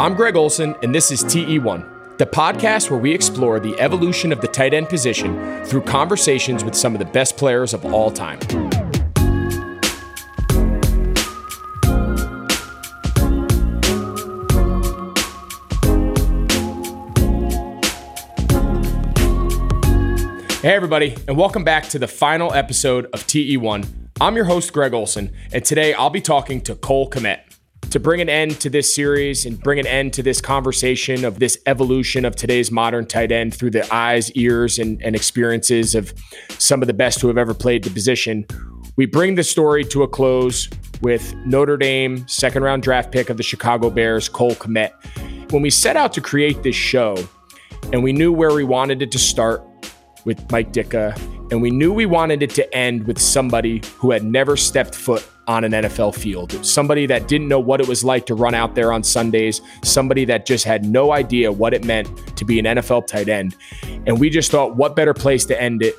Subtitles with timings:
[0.00, 4.40] I'm Greg Olsen, and this is TE1, the podcast where we explore the evolution of
[4.40, 8.40] the tight end position through conversations with some of the best players of all time.
[20.62, 23.86] Hey, everybody, and welcome back to the final episode of TE1.
[24.18, 27.49] I'm your host, Greg Olsen, and today I'll be talking to Cole Kmet
[27.90, 31.40] to bring an end to this series and bring an end to this conversation of
[31.40, 36.14] this evolution of today's modern tight end through the eyes, ears, and, and experiences of
[36.58, 38.46] some of the best who have ever played the position.
[38.96, 40.68] We bring the story to a close
[41.02, 44.92] with Notre Dame second round draft pick of the Chicago Bears, Cole Kmet.
[45.52, 47.16] When we set out to create this show,
[47.92, 49.62] and we knew where we wanted it to start
[50.24, 51.16] with Mike Ditka,
[51.50, 55.26] and we knew we wanted it to end with somebody who had never stepped foot
[55.46, 56.64] on an NFL field.
[56.64, 60.24] Somebody that didn't know what it was like to run out there on Sundays, somebody
[60.26, 63.56] that just had no idea what it meant to be an NFL tight end.
[64.06, 65.96] And we just thought, what better place to end it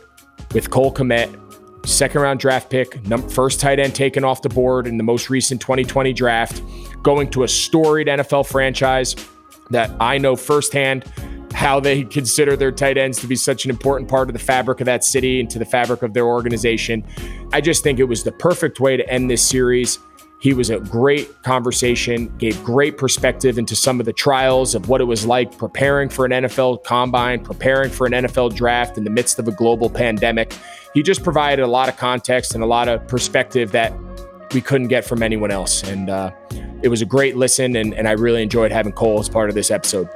[0.54, 1.38] with Cole Kmet,
[1.86, 5.60] second round draft pick, first tight end taken off the board in the most recent
[5.60, 6.62] 2020 draft,
[7.04, 9.16] going to a storied NFL franchise
[9.70, 11.06] that I know firsthand
[11.62, 14.82] how they consider their tight ends to be such an important part of the fabric
[14.82, 17.06] of that city and to the fabric of their organization.
[17.54, 20.00] I just think it was the perfect way to end this series.
[20.40, 25.02] He was a great conversation, gave great perspective into some of the trials of what
[25.02, 29.12] it was like preparing for an NFL combine, preparing for an NFL draft in the
[29.12, 30.58] midst of a global pandemic.
[30.96, 33.94] He just provided a lot of context and a lot of perspective that
[34.52, 35.84] we couldn't get from anyone else.
[35.84, 36.32] And uh,
[36.82, 39.54] it was a great listen, and, and I really enjoyed having Cole as part of
[39.54, 40.10] this episode.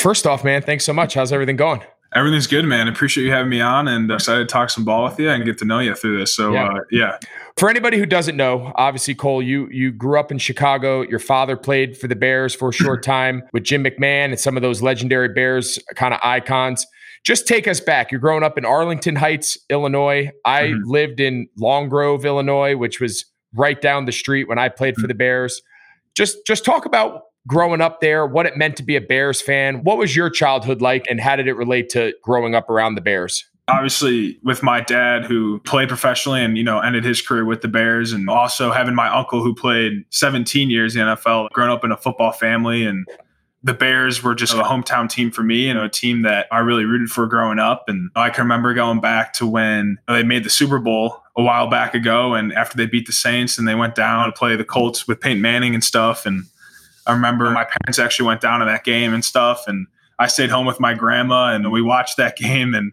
[0.00, 1.12] First off, man, thanks so much.
[1.12, 1.82] How's everything going?
[2.14, 2.88] Everything's good, man.
[2.88, 5.58] Appreciate you having me on and excited to talk some ball with you and get
[5.58, 6.34] to know you through this.
[6.34, 6.68] So, yeah.
[6.68, 7.18] Uh, yeah.
[7.58, 11.02] For anybody who doesn't know, obviously, Cole, you you grew up in Chicago.
[11.02, 14.56] Your father played for the Bears for a short time with Jim McMahon and some
[14.56, 16.86] of those legendary Bears kind of icons.
[17.22, 18.10] Just take us back.
[18.10, 20.30] You're growing up in Arlington Heights, Illinois.
[20.46, 20.90] I mm-hmm.
[20.90, 25.06] lived in Long Grove, Illinois, which was right down the street when I played for
[25.06, 25.60] the Bears.
[26.14, 29.82] Just just talk about growing up there, what it meant to be a Bears fan.
[29.82, 33.00] What was your childhood like, and how did it relate to growing up around the
[33.00, 33.44] Bears?
[33.68, 37.68] obviously with my dad who played professionally and you know ended his career with the
[37.68, 41.84] bears and also having my uncle who played 17 years in the nfl growing up
[41.84, 43.06] in a football family and
[43.62, 46.84] the bears were just a hometown team for me and a team that i really
[46.84, 50.50] rooted for growing up and i can remember going back to when they made the
[50.50, 53.94] super bowl a while back ago and after they beat the saints and they went
[53.94, 56.44] down to play the colts with peyton manning and stuff and
[57.10, 59.88] I remember my parents actually went down to that game and stuff, and
[60.20, 62.92] I stayed home with my grandma and we watched that game and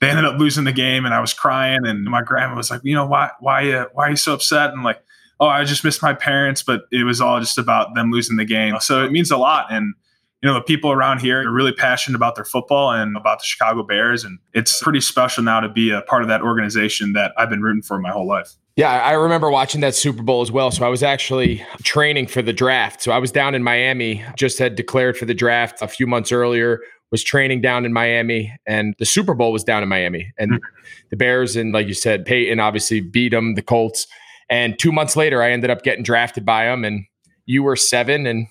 [0.00, 2.82] they ended up losing the game and I was crying and my grandma was like,
[2.84, 4.72] you know, why, why, uh, why are you so upset?
[4.72, 5.02] And like,
[5.40, 8.44] oh, I just missed my parents, but it was all just about them losing the
[8.44, 8.78] game.
[8.80, 9.72] So it means a lot.
[9.72, 9.94] And,
[10.42, 13.44] you know, the people around here are really passionate about their football and about the
[13.44, 14.22] Chicago Bears.
[14.22, 17.62] And it's pretty special now to be a part of that organization that I've been
[17.62, 18.52] rooting for my whole life.
[18.76, 20.70] Yeah, I remember watching that Super Bowl as well.
[20.70, 23.02] So I was actually training for the draft.
[23.02, 26.30] So I was down in Miami, just had declared for the draft a few months
[26.30, 30.30] earlier, was training down in Miami, and the Super Bowl was down in Miami.
[30.38, 30.64] And mm-hmm.
[31.08, 34.06] the Bears, and like you said, Peyton obviously beat them, the Colts.
[34.50, 37.06] And two months later, I ended up getting drafted by them, and
[37.46, 38.46] you were seven, and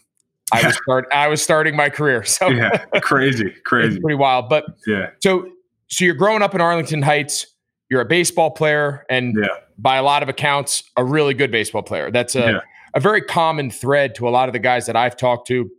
[0.52, 2.24] I was start I was starting my career.
[2.24, 4.50] So yeah, crazy, crazy, pretty wild.
[4.50, 5.50] But yeah, so
[5.88, 7.46] so you're growing up in Arlington Heights.
[7.90, 9.48] You're a baseball player, and yeah
[9.78, 12.12] by a lot of accounts, a really good baseball player.
[12.12, 12.60] That's a, yeah.
[12.94, 15.70] a very common thread to a lot of the guys that I've talked to,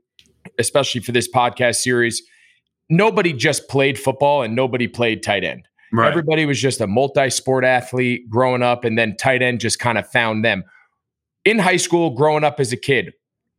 [0.59, 2.23] especially for this podcast series.
[2.89, 5.67] nobody just played football and nobody played tight end.
[5.93, 6.09] Right.
[6.09, 10.07] Everybody was just a multi-sport athlete growing up, and then tight end just kind of
[10.09, 10.65] found them.
[11.45, 13.15] In high school, growing up as a kid,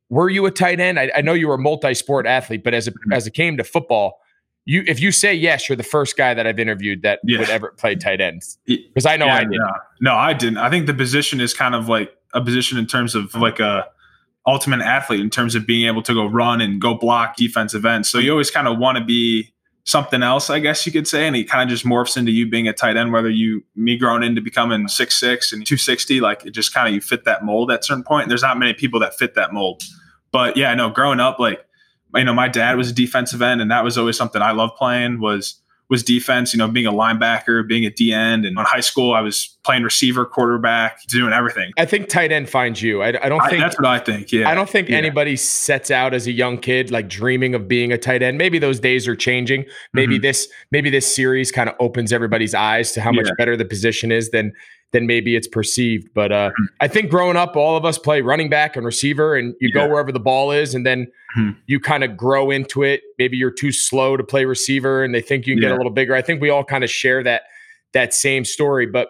[0.09, 0.99] were you a tight end?
[0.99, 3.13] I, I know you were a multi-sport athlete, but as a, mm-hmm.
[3.13, 4.19] as it came to football,
[4.67, 7.39] you if you say yes, you're the first guy that I've interviewed that yeah.
[7.39, 8.59] would ever play tight ends.
[8.65, 9.53] Because I know yeah, I didn't.
[9.53, 9.71] No.
[10.01, 10.57] no, I didn't.
[10.57, 13.87] I think the position is kind of like a position in terms of like a
[14.45, 18.09] ultimate athlete in terms of being able to go run and go block defensive ends.
[18.09, 19.53] So you always kind of want to be
[19.85, 21.27] something else, I guess you could say.
[21.27, 23.97] And he kind of just morphs into you being a tight end, whether you, me
[23.97, 27.45] growing into becoming six six and 260, like it just kind of, you fit that
[27.45, 28.27] mold at a certain point.
[28.27, 29.83] There's not many people that fit that mold.
[30.31, 31.65] But yeah, I know growing up, like,
[32.17, 34.75] you know, my dad was a defensive end and that was always something I loved
[34.75, 38.45] playing was was defense, you know, being a linebacker, being a D end.
[38.45, 41.71] And in high school, I was playing receiver, quarterback, doing everything.
[41.77, 43.01] I think tight end finds you.
[43.01, 44.31] I, I don't think I, that's what I think.
[44.31, 44.49] Yeah.
[44.49, 44.97] I don't think yeah.
[44.97, 48.37] anybody sets out as a young kid like dreaming of being a tight end.
[48.37, 49.65] Maybe those days are changing.
[49.93, 50.23] Maybe mm-hmm.
[50.23, 53.33] this maybe this series kind of opens everybody's eyes to how much yeah.
[53.37, 54.51] better the position is than
[54.93, 56.07] than maybe it's perceived.
[56.13, 56.65] But uh, mm-hmm.
[56.79, 59.81] I think growing up, all of us play running back and receiver, and you yeah.
[59.81, 61.07] go wherever the ball is, and then
[61.37, 61.51] mm-hmm.
[61.67, 63.01] you kind of grow into it.
[63.17, 65.69] Maybe you're too slow to play receiver, and they think you can yeah.
[65.69, 66.15] get a little bigger.
[66.15, 67.43] I think we all kind of share that
[67.93, 68.85] that same story.
[68.85, 69.09] But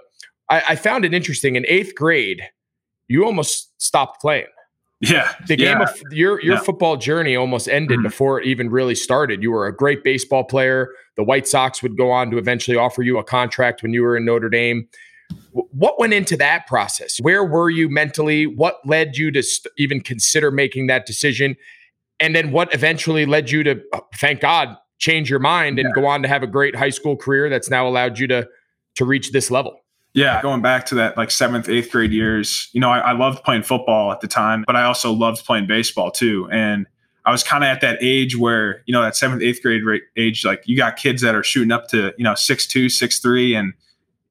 [0.50, 1.56] I, I, found it interesting.
[1.56, 2.41] In eighth grade,
[3.07, 4.45] you almost stopped playing.
[5.00, 5.74] Yeah, the yeah.
[5.74, 8.07] game of your your football journey almost ended mm-hmm.
[8.07, 9.44] before it even really started.
[9.44, 10.89] You were a great baseball player.
[11.18, 14.18] The White Sox would go on to eventually offer you a contract when you were
[14.18, 14.88] in Notre Dame
[15.51, 17.18] what went into that process?
[17.19, 18.45] Where were you mentally?
[18.45, 21.56] What led you to st- even consider making that decision?
[22.19, 26.01] And then what eventually led you to, uh, thank God, change your mind and yeah.
[26.01, 28.47] go on to have a great high school career that's now allowed you to
[28.95, 29.79] to reach this level?
[30.13, 33.44] Yeah, going back to that like seventh, eighth grade years, you know, I, I loved
[33.44, 36.50] playing football at the time, but I also loved playing baseball too.
[36.51, 36.88] And
[37.24, 39.83] I was kind of at that age where, you know, that seventh, eighth grade
[40.15, 43.19] age, like you got kids that are shooting up to, you know, six two, six
[43.19, 43.74] three, and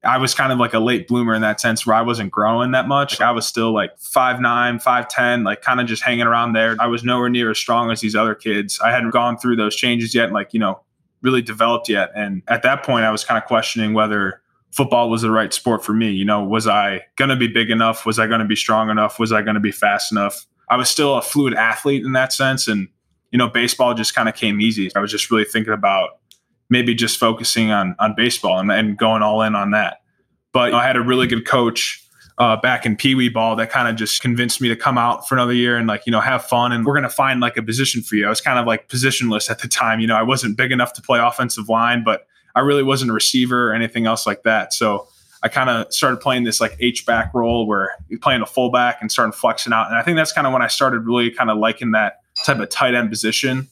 [0.03, 2.71] I was kind of like a late bloomer in that sense where I wasn't growing
[2.71, 3.19] that much.
[3.19, 6.75] I was still like five nine, five ten, like kind of just hanging around there.
[6.79, 8.79] I was nowhere near as strong as these other kids.
[8.79, 10.81] I hadn't gone through those changes yet, like, you know,
[11.21, 12.11] really developed yet.
[12.15, 14.41] And at that point, I was kind of questioning whether
[14.71, 16.11] football was the right sport for me.
[16.11, 18.05] You know, was I going to be big enough?
[18.05, 19.19] Was I going to be strong enough?
[19.19, 20.45] Was I going to be fast enough?
[20.69, 22.67] I was still a fluid athlete in that sense.
[22.67, 22.87] And,
[23.31, 24.95] you know, baseball just kind of came easy.
[24.95, 26.19] I was just really thinking about
[26.69, 30.01] maybe just focusing on on baseball and, and going all in on that.
[30.53, 32.03] But I had a really good coach
[32.37, 35.27] uh, back in Pee Wee ball that kind of just convinced me to come out
[35.27, 37.63] for another year and like you know have fun and we're gonna find like a
[37.63, 38.25] position for you.
[38.25, 39.99] I was kind of like positionless at the time.
[39.99, 43.13] You know, I wasn't big enough to play offensive line, but I really wasn't a
[43.13, 44.73] receiver or anything else like that.
[44.73, 45.07] So
[45.43, 48.97] I kind of started playing this like H back role where you're playing a fullback
[49.01, 49.87] and starting flexing out.
[49.87, 52.59] And I think that's kind of when I started really kind of liking that type
[52.59, 53.67] of tight end position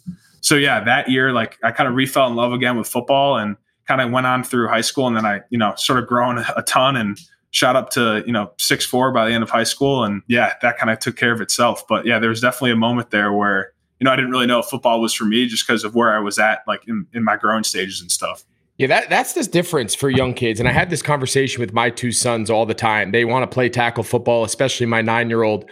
[0.46, 3.58] so yeah, that year, like I kind of refell in love again with football and
[3.88, 5.08] kind of went on through high school.
[5.08, 7.20] And then I, you know, sort of grown a ton and
[7.50, 10.04] shot up to, you know, six, four by the end of high school.
[10.04, 11.88] And yeah, that kind of took care of itself.
[11.88, 14.60] But yeah, there was definitely a moment there where, you know, I didn't really know
[14.60, 17.24] if football was for me just because of where I was at, like in, in
[17.24, 18.44] my growing stages and stuff.
[18.78, 20.60] Yeah, that that's the difference for young kids.
[20.60, 23.14] And I had this conversation with my two sons all the time.
[23.14, 25.66] They want to play tackle football, especially my nine year old.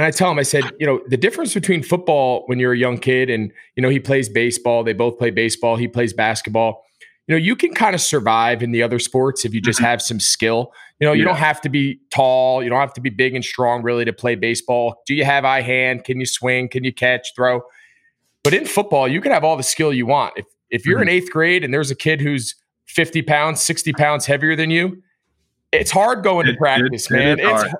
[0.00, 2.78] And I tell him, I said, you know, the difference between football when you're a
[2.78, 6.86] young kid and, you know, he plays baseball, they both play baseball, he plays basketball.
[7.26, 9.88] You know, you can kind of survive in the other sports if you just mm-hmm.
[9.88, 10.72] have some skill.
[11.00, 11.28] You know, you yeah.
[11.28, 14.12] don't have to be tall, you don't have to be big and strong really to
[14.14, 15.02] play baseball.
[15.06, 16.04] Do you have eye hand?
[16.04, 16.70] Can you swing?
[16.70, 17.60] Can you catch, throw?
[18.42, 20.32] But in football, you can have all the skill you want.
[20.34, 21.10] If if you're mm-hmm.
[21.10, 22.54] in eighth grade and there's a kid who's
[22.86, 25.02] 50 pounds, 60 pounds heavier than you,
[25.72, 27.38] it's hard going to practice, it, man.
[27.38, 27.74] It it's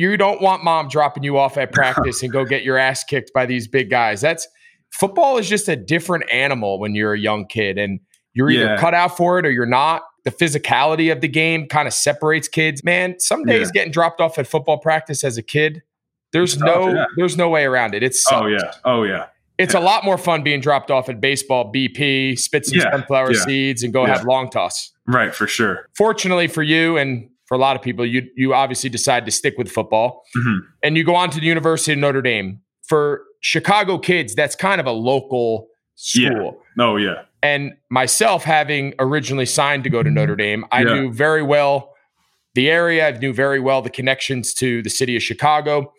[0.00, 3.32] you don't want mom dropping you off at practice and go get your ass kicked
[3.34, 4.20] by these big guys.
[4.20, 4.48] That's
[4.90, 8.00] football is just a different animal when you're a young kid and
[8.32, 8.76] you're either yeah.
[8.78, 10.02] cut out for it or you're not.
[10.24, 12.84] The physicality of the game kind of separates kids.
[12.84, 13.72] Man, some days yeah.
[13.72, 15.82] getting dropped off at football practice as a kid,
[16.32, 17.06] there's it's no yeah.
[17.16, 18.02] there's no way around it.
[18.02, 19.26] It's oh yeah, oh yeah.
[19.58, 23.82] It's a lot more fun being dropped off at baseball, BP, spit some sunflower seeds,
[23.82, 24.90] and go have long toss.
[25.06, 25.86] Right, for sure.
[25.94, 29.58] Fortunately for you and for a lot of people, you you obviously decide to stick
[29.58, 30.58] with football, mm-hmm.
[30.84, 32.60] and you go on to the University of Notre Dame.
[32.84, 35.66] For Chicago kids, that's kind of a local
[35.96, 36.62] school.
[36.78, 36.84] Yeah.
[36.84, 37.22] Oh yeah.
[37.42, 40.94] And myself, having originally signed to go to Notre Dame, I yeah.
[40.94, 41.92] knew very well
[42.54, 43.08] the area.
[43.08, 45.92] I knew very well the connections to the city of Chicago.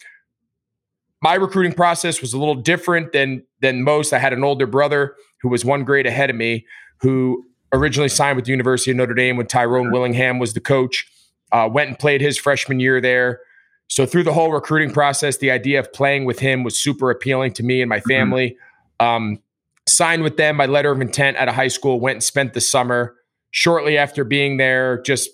[1.22, 4.13] My recruiting process was a little different than than most.
[4.13, 6.65] I had an older brother who was one grade ahead of me,
[7.01, 7.43] who
[7.74, 11.05] originally signed with the University of Notre Dame when Tyrone Willingham was the coach.
[11.51, 13.41] Uh, went and played his freshman year there.
[13.88, 17.51] So through the whole recruiting process, the idea of playing with him was super appealing
[17.53, 18.10] to me and my mm-hmm.
[18.10, 18.58] family.
[19.01, 19.05] Mm-hmm.
[19.05, 19.39] Um,
[19.88, 22.62] signed with them my letter of intent at a high school, went and spent the
[22.62, 23.15] summer.
[23.50, 25.29] Shortly after being there, just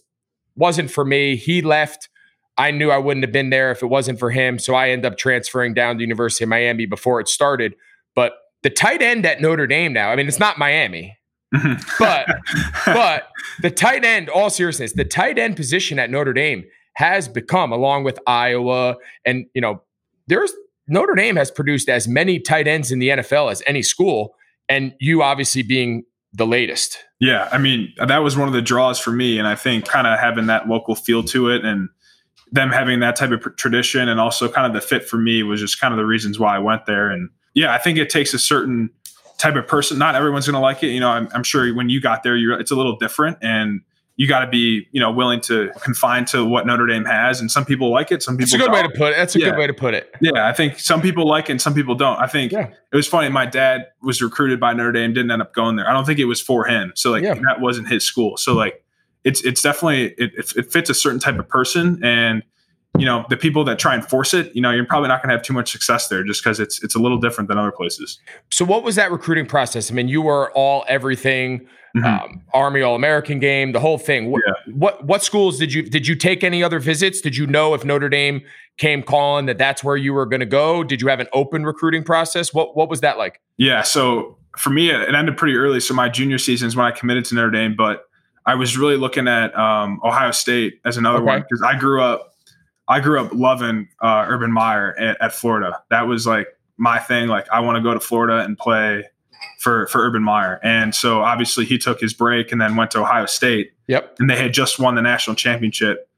[0.56, 1.36] wasn't for me.
[1.36, 2.10] He left.
[2.58, 4.58] I knew I wouldn't have been there if it wasn't for him.
[4.58, 7.76] So I ended up transferring down to University of Miami before it started.
[8.16, 8.34] But
[8.64, 11.17] the tight end at Notre Dame now, I mean, it's not Miami.
[11.54, 11.82] Mm-hmm.
[12.00, 12.28] but
[12.86, 13.30] but
[13.62, 18.04] the tight end, all seriousness, the tight end position at Notre Dame has become, along
[18.04, 19.82] with Iowa, and you know,
[20.28, 20.52] there's
[20.88, 24.36] Notre Dame has produced as many tight ends in the NFL as any school,
[24.68, 26.98] and you obviously being the latest.
[27.20, 30.08] Yeah, I mean that was one of the draws for me, and I think kind
[30.08, 31.90] of having that local feel to it, and
[32.52, 35.60] them having that type of tradition, and also kind of the fit for me was
[35.60, 37.10] just kind of the reasons why I went there.
[37.10, 38.90] And yeah, I think it takes a certain
[39.38, 39.98] type of person.
[39.98, 40.88] Not everyone's going to like it.
[40.88, 43.82] You know, I'm, I'm sure when you got there, you're it's a little different, and
[44.16, 47.40] you got to be, you know, willing to confine to what Notre Dame has.
[47.40, 48.24] And some people like it.
[48.24, 48.46] Some people.
[48.48, 48.74] That's a good don't.
[48.74, 49.16] way to put it.
[49.16, 49.50] That's a Yeah.
[49.52, 50.12] good way to put it.
[50.22, 52.18] Yeah, I think some people like it and some people don't.
[52.20, 52.70] I think Yeah.
[52.92, 53.30] it was funny.
[53.30, 55.88] My dad was recruited by Notre Dame, didn't end up going there.
[55.88, 56.94] I don't think it was for him.
[56.96, 57.36] So like Yeah.
[57.36, 58.38] that wasn't his school.
[58.38, 58.84] So like
[59.24, 62.42] it's it's definitely it, it, it fits a certain type of person and
[63.00, 65.30] you know the people that try and force it you know you're probably not going
[65.30, 67.72] to have too much success there just because it's it's a little different than other
[67.72, 69.92] places So, what was that recruiting process?
[69.92, 72.06] I mean, you were all everything, Mhm.
[72.24, 74.30] um, Army All American game, the whole thing.
[74.32, 74.42] What,
[74.74, 77.22] what what schools did you did you take any other visits?
[77.22, 78.42] Did you know if Notre Dame
[78.78, 80.84] came calling that that's where you were going to go?
[80.84, 82.54] Did you have an open recruiting process?
[82.54, 83.42] What what was that like?
[83.58, 83.82] Yeah.
[83.84, 85.80] So for me, it it ended pretty early.
[85.80, 88.04] So my junior season is when I committed to Notre Dame, but
[88.46, 91.26] I was really looking at um, Ohio State as another Okay.
[91.26, 92.34] one because I grew up,
[92.88, 95.82] I grew up loving uh, Urban Meyer at, at Florida.
[95.90, 97.28] That was like my thing.
[97.28, 99.04] Like I want to go to Florida and play
[99.60, 100.60] for for Urban Meyer.
[100.64, 104.16] And so obviously he took his break and then went to Ohio State Yep.
[104.20, 106.10] and they had just won the national championship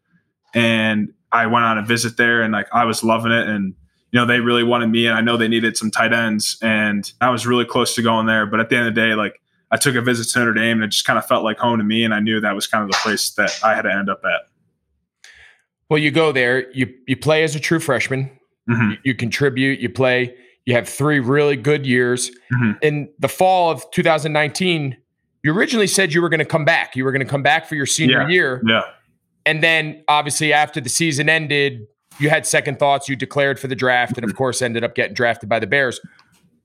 [0.56, 3.76] and i went on a visit there and like i was loving it and
[4.12, 7.14] you know they really wanted me and i know they needed some tight ends and
[7.22, 9.40] i was really close to going there but at the end of the day like
[9.70, 11.78] i took a visit to notre dame and it just kind of felt like home
[11.78, 13.94] to me and i knew that was kind of the place that i had to
[13.94, 14.49] end up at
[15.89, 18.29] Well, you go there, you you play as a true freshman,
[18.69, 18.91] Mhm.
[18.91, 22.29] you, you contribute, you play, you have three really good years.
[22.53, 22.77] Mhm.
[22.84, 24.96] In the fall of 2019,
[25.43, 26.96] you originally said you were going to come back.
[26.96, 28.27] You were going to come back for your senior Yeah.
[28.29, 28.62] year.
[28.67, 28.81] yeah
[29.46, 31.88] And then obviously after the season ended,
[32.19, 33.10] you had second thoughts.
[33.10, 36.00] You declared for the draft, and of course ended up getting drafted by the Bears.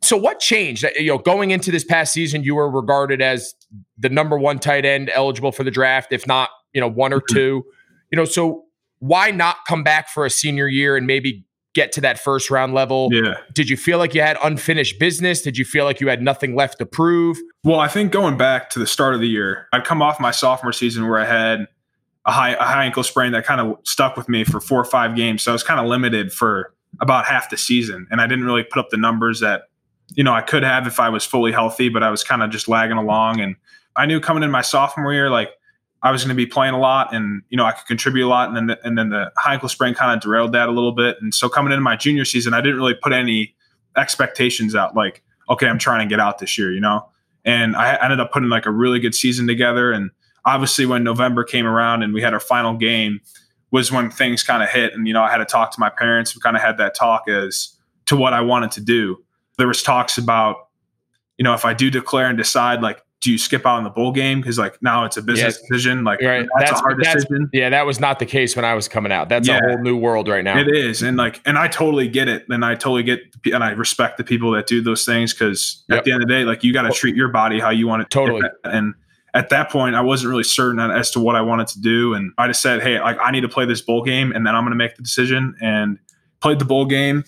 [0.03, 0.85] So what changed?
[0.85, 3.55] Uh, You know, going into this past season, you were regarded as
[3.97, 7.21] the number one tight end eligible for the draft, if not, you know, one or
[7.21, 7.33] Mhm.
[7.35, 7.65] two.
[8.11, 8.65] You know, so
[8.99, 12.75] why not come back for a senior year and maybe get to that first round
[12.75, 13.09] level?
[13.13, 15.43] yeah Did you feel like you had unfinished business?
[15.43, 17.39] Did you feel like you had nothing left to prove?
[17.65, 20.31] Well, I think going back to the start of the year, I'd come off my
[20.31, 21.67] sophomore season where I had
[22.27, 24.85] a high a high ankle sprain that kind of stuck with me for four or
[24.85, 25.43] five games.
[25.43, 28.63] So I was kind of limited for about half the season, and I didn't really
[28.63, 29.65] put up the numbers that
[30.15, 31.89] you know I could have if I was fully healthy.
[31.89, 33.57] But I was kind of just lagging along, and
[33.97, 35.51] I knew coming in my sophomore year, like
[36.05, 38.29] I was going to be playing a lot, and you know I could contribute a
[38.29, 40.73] lot, and then the, and then the high ankle sprain kind of derailed that a
[40.73, 41.17] little bit.
[41.21, 43.57] And so coming into my junior season, I didn't really put any
[43.97, 47.07] expectations out, like okay, I'm trying to get out this year, you know.
[47.45, 49.93] And I ended up putting like a really good season together.
[49.93, 50.11] And
[50.45, 53.21] obviously, when November came around and we had our final game,
[53.71, 54.95] was when things kind of hit.
[54.95, 56.35] And you know, I had to talk to my parents.
[56.35, 59.23] We kind of had that talk as to what I wanted to do.
[59.59, 60.69] There was talks about,
[61.39, 63.91] you know, if I do declare and decide, like, do you skip out on the
[63.91, 65.69] bowl game because like now it's a business Yeah.
[65.69, 66.05] decision?
[66.05, 66.47] Like Right.
[66.59, 67.49] that's, That's- a hard that's- decision.
[67.55, 69.31] Yeah, that was not the case when I was coming out.
[69.31, 69.61] That's Yeah.
[69.65, 70.59] a whole new world right now.
[70.59, 73.71] It is, and like, and I totally get it, and I totally get, and I
[73.71, 75.99] respect the people that do those things because Yep.
[75.99, 77.89] at the end of the day, like, you got to treat your body how you
[77.89, 78.11] want it.
[78.11, 78.43] Totally.
[78.65, 78.93] And
[79.33, 82.31] at that point, I wasn't really certain as to what I wanted to do, and
[82.37, 84.63] I just said, hey, like, I need to play this bowl game, and then I'm
[84.65, 85.55] going to make the decision.
[85.63, 85.99] And
[86.41, 87.25] played the bowl game.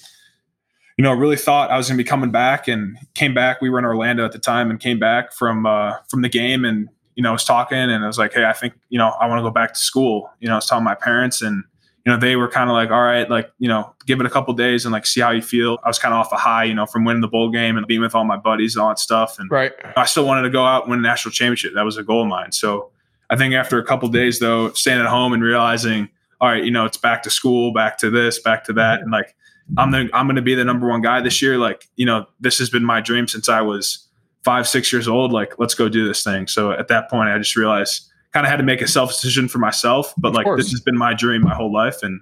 [0.97, 3.61] You know, really thought I was going to be coming back, and came back.
[3.61, 6.65] We were in Orlando at the time, and came back from uh, from the game,
[6.65, 9.09] and you know, I was talking, and I was like, hey, I think you know,
[9.09, 10.31] I want to go back to school.
[10.41, 11.65] You know, I was telling my parents, and
[12.07, 14.31] you know, they were kind of like, all right, like, you know, give it a
[14.31, 15.79] couple days and like see how you feel.
[15.83, 17.85] I was kind of off a high, you know, from winning the bowl game and
[17.85, 19.41] being with all my buddies and all that stuff.
[19.41, 19.73] And Right.
[19.97, 21.73] I still wanted to go out and win a national championship.
[21.75, 22.53] That was a goal of mine.
[22.53, 22.93] So
[23.29, 26.09] I think after a couple days though, staying at home and realizing,
[26.41, 29.01] all right, you know, it's back to school, back to this, back to that.
[29.01, 29.35] And like,
[29.77, 31.59] I'm the, I'm going to be the number one guy this year.
[31.59, 34.07] Like, you know, this has been my dream since I was
[34.45, 35.33] five, six years old.
[35.33, 36.47] Like, let's go do this thing.
[36.47, 39.49] So at that point, I just realized kind of had to make a self decision
[39.49, 40.63] for myself, but Of like, course.
[40.63, 42.03] this has been my dream my whole life.
[42.03, 42.21] And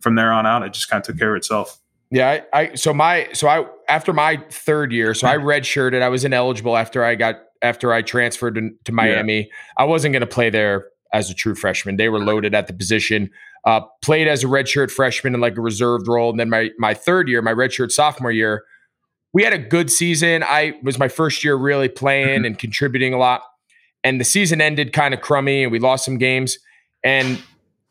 [0.00, 1.78] from there on out, it just kind of took care of itself.
[2.10, 5.46] Yeah, I, I so my so I after my third year, so I mm-hmm.
[5.46, 6.00] redshirted.
[6.00, 9.50] I was ineligible after I got after I transferred to, to Miami.
[9.76, 11.96] I wasn't going to play there as a true freshman.
[11.96, 13.30] They were loaded at the position.
[13.64, 16.94] Uh, played as a redshirt freshman in like a reserved role, and then my my
[16.94, 18.64] third year, my redshirt sophomore year,
[19.34, 20.42] we had a good season.
[20.42, 22.44] I was my first year really playing Mm-hmm.
[22.44, 23.42] and contributing a lot.
[24.04, 26.58] And the season ended kind of crummy and we lost some games.
[27.04, 27.42] And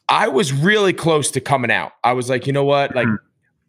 [0.09, 1.91] I was really close to coming out.
[2.03, 2.95] I was like, you know what?
[2.95, 3.17] Like, Mhm.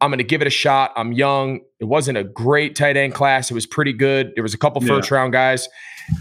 [0.00, 0.92] I'm going to give it a shot.
[0.96, 1.60] I'm young.
[1.80, 3.50] It wasn't a great tight end class.
[3.50, 4.32] It was pretty good.
[4.36, 4.88] There was a couple Yeah.
[4.94, 5.68] first round guys.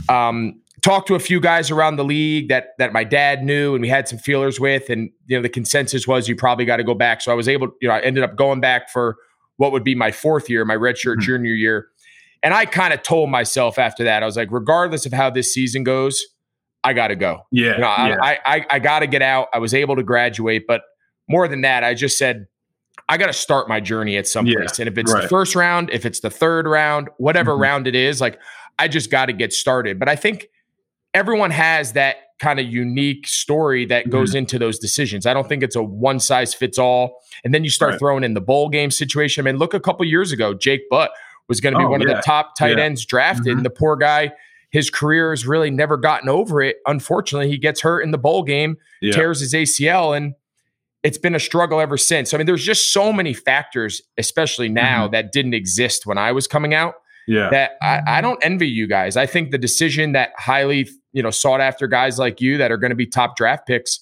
[0.09, 3.81] Um, talked to a few guys around the league that that my dad knew and
[3.81, 6.83] we had some feelers with and you know the consensus was you probably got to
[6.83, 9.17] go back so i was able you know i ended up going back for
[9.57, 11.21] what would be my fourth year my redshirt Mhm.
[11.21, 11.87] junior year
[12.41, 15.53] and i kind of told myself after that i was like regardless of how this
[15.53, 16.23] season goes
[16.85, 17.73] i got to go Yeah.
[17.73, 18.17] you know, I- yeah.
[18.21, 19.49] I, I, I got to get out.
[19.53, 20.83] I was able to graduate, but
[21.27, 22.45] more than that, I just said,
[23.09, 24.79] I got to start my journey at some Yeah, place.
[24.79, 27.59] And if it's the first round, if it's the third round, whatever Mhm.
[27.61, 28.39] round it is, like
[28.79, 29.99] I just got to get started.
[29.99, 30.47] But I think
[31.17, 34.37] everyone has that kind of unique story that goes Mm-hmm.
[34.37, 35.25] into those decisions.
[35.25, 37.19] I don't think it's a one size fits all.
[37.43, 37.99] And then you start Right.
[37.99, 39.45] throwing in the bowl game situation.
[39.45, 41.11] I mean, look a couple years ago, Jake Butt
[41.49, 42.83] was going to be Oh, one of the top tight Yeah.
[42.83, 43.47] ends drafted.
[43.53, 43.57] Mhm.
[43.57, 44.31] And the poor guy,
[44.69, 46.77] his career has really never gotten over it.
[46.85, 49.13] Unfortunately, he gets hurt in the bowl game, yeah.
[49.13, 50.35] tears his ACL, and
[51.03, 52.33] it's been a struggle ever since.
[52.33, 55.13] I mean, there's just so many factors, especially now, Mm-hmm.
[55.13, 56.95] that didn't exist when I was coming out.
[57.27, 57.49] yeah.
[57.49, 59.17] That I, I don't envy you guys.
[59.17, 62.77] I think the decision that highly, you know, sought after guys like you that are
[62.77, 63.99] going to be top draft picks.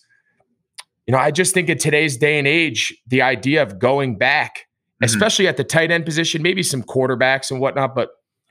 [1.08, 4.66] You know, I just think in today's day and age, the idea of going back,
[5.02, 5.06] Mhm.
[5.06, 8.10] especially at the tight end position, maybe some quarterbacks and whatnot, but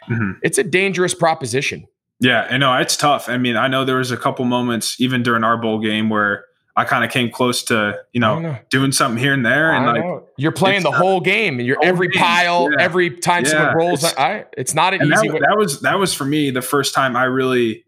[0.08, 0.36] Mhm.
[0.42, 1.86] it's a dangerous proposition.
[2.20, 3.28] Yeah, I know it's tough.
[3.28, 6.44] I mean, I know there was a couple moments even during our bowl game where
[6.76, 8.56] I kind of came close to, you know, know.
[8.70, 10.24] doing something here and there, and like, know.
[10.36, 12.82] you're playing the not- whole game, and you're every game, pile, yeah.
[12.84, 14.02] every time someone rolls.
[14.04, 15.28] it's- I, it's not an easy.
[15.28, 15.40] that, way.
[15.40, 17.84] that was that was for me the first time I really,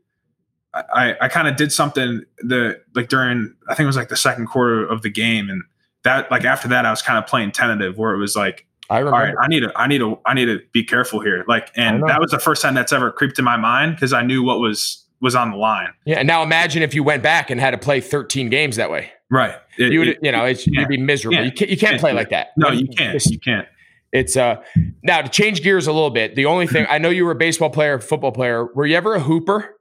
[0.94, 4.16] I I, kind of did something the like during I think it was like the
[4.16, 5.62] second quarter of the game, and
[6.04, 8.98] that like after that I was kind of playing tentative where it was like, I
[8.98, 9.18] remember.
[9.18, 12.02] right, I need to I need to I need to be careful here, like, and
[12.08, 14.60] that was the first time that's ever creeped in my mind because I knew what
[14.60, 15.88] was was on the line.
[16.04, 18.90] Yeah, and now imagine if you went back and had to play 13 games that
[18.90, 19.10] way.
[19.30, 19.54] Right.
[19.78, 20.80] It- You would, it- you know, it's, yeah.
[20.80, 21.38] you'd be miserable.
[21.38, 21.44] Yeah.
[21.44, 22.00] You can't, you can't Yeah.
[22.00, 22.48] play like that.
[22.58, 23.18] no, you can't.
[23.24, 23.66] You can't.
[24.12, 24.62] it's uh
[25.02, 26.34] now to change gears a little bit.
[26.36, 28.66] The only thing I know you were a baseball player, football player.
[28.74, 29.74] Were you ever a hooper?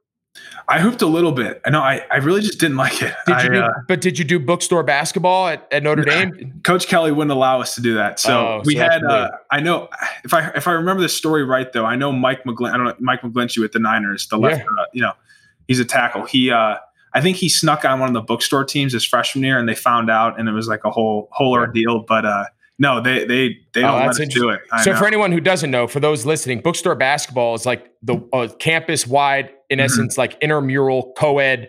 [0.68, 1.60] I hooped a little bit.
[1.64, 1.80] I know.
[1.80, 3.14] I, I really just didn't like it.
[3.26, 6.60] Did I, do, uh, but did you do bookstore basketball at, at Notre Dame?
[6.64, 8.18] Coach Kelly wouldn't allow us to do that.
[8.18, 9.04] So Oh, we so had.
[9.04, 9.88] Uh, I know
[10.24, 11.84] if I if I remember the story right though.
[11.84, 12.72] I know Mike McGlin.
[12.72, 14.26] I don't know Mike McGlinchey with the Niners.
[14.26, 14.62] The left.
[14.62, 15.12] Uh, you know,
[15.68, 16.24] he's a tackle.
[16.26, 16.50] He.
[16.50, 16.76] uh
[17.14, 19.74] I think he snuck on one of the bookstore teams his freshman year, and they
[19.74, 22.00] found out, and it was like a whole whole ordeal.
[22.00, 22.44] But uh
[22.78, 24.60] no, they they they Oh, don't let us do it.
[24.72, 24.98] I So know.
[24.98, 29.06] for anyone who doesn't know, for those listening, bookstore basketball is like the uh, campus
[29.06, 29.84] wide, in Mhm.
[29.84, 31.68] essence, like intramural co-ed.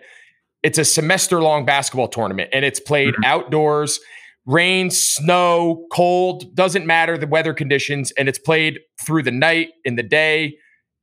[0.62, 3.24] It's a semester long basketball tournament, and it's played Mhm.
[3.24, 4.00] outdoors,
[4.46, 9.96] rain, snow, cold, doesn't matter the weather conditions, and it's played through the night, in
[9.96, 10.56] the day.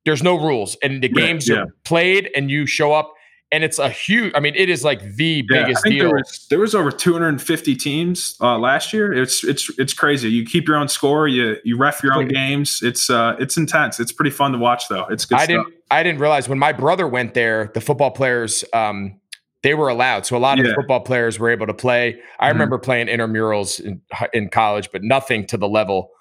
[0.06, 1.56] There's no rules, and the games yeah.
[1.62, 3.14] are played, and you show up,
[3.56, 4.34] and it's a huge.
[4.36, 6.06] I mean, it is like the Yeah, biggest deal.
[6.10, 9.14] there was there was over 250 teams uh, last year.
[9.14, 10.30] It's it's it's crazy.
[10.30, 11.28] You keep your own score.
[11.28, 12.82] You you ref your own games.
[12.84, 14.00] It's uh it's intense.
[14.00, 15.06] It's pretty fun to watch though.
[15.06, 15.66] It's good I stuff.
[15.66, 19.20] didn't I didn't realize when my brother went there, the football players um
[19.64, 20.28] they were allowed.
[20.28, 22.20] So a lot of the football players were able to play.
[22.40, 22.54] I Mhm.
[22.54, 24.00] remember playing intramurals in,
[24.32, 26.12] in college, but nothing to the level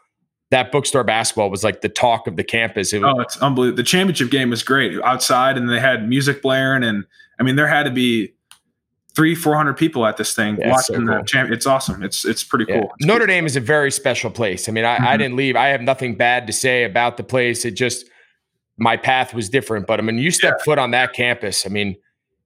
[0.55, 2.93] that bookstore basketball was like the talk of the campus.
[2.93, 3.77] It was, Oh, it's unbelievable.
[3.77, 7.05] The championship game was great outside, and they had music blaring, and
[7.41, 8.33] I mean, there had to be
[9.17, 11.17] three, four hundred people at this thing Yeah, it's so watching cool.
[11.19, 11.51] the champ.
[11.51, 12.05] It's awesome.
[12.05, 12.81] It's it's pretty yeah.
[12.83, 12.93] cool.
[12.99, 14.69] It's Notre Dame is a very special place.
[14.69, 15.19] I mean, I, I Mhm.
[15.19, 15.57] didn't leave.
[15.57, 17.65] I have nothing bad to say about the place.
[17.65, 18.07] It just
[18.79, 19.87] my path was different.
[19.89, 21.65] But I mean, you step foot on that campus.
[21.67, 21.97] I mean,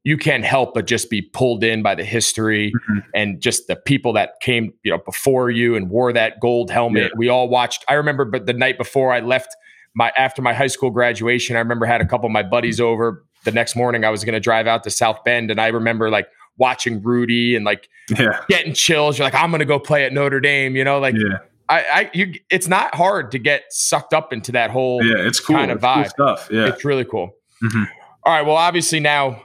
[0.05, 3.03] you can't help but just be pulled in by the history Mhm.
[3.15, 7.03] and just the people that came, you know, before you and wore that gold helmet.
[7.05, 7.09] Yeah.
[7.17, 7.85] We all watched.
[7.89, 9.55] I remember, but the night before I left
[9.95, 12.81] my after my high school graduation, I remember I had a couple of my buddies
[12.81, 13.25] over.
[13.45, 16.11] The next morning, I was going to drive out to South Bend, and I remember
[16.11, 19.19] like watching Rudy and like Yeah, getting chills.
[19.19, 20.75] You're like, I'm going to go play at Notre Dame.
[20.77, 24.53] You know, like yeah, I, I, you, it's not hard to get sucked up into
[24.53, 25.05] that whole.
[25.05, 25.17] yeah.
[25.27, 25.57] It's cool.
[25.57, 26.09] kind of It's cool vibe.
[26.09, 26.49] stuff.
[26.51, 27.35] Yeah, It's really cool.
[27.63, 27.87] Mhm.
[28.25, 28.43] All right.
[28.47, 29.43] Well, obviously now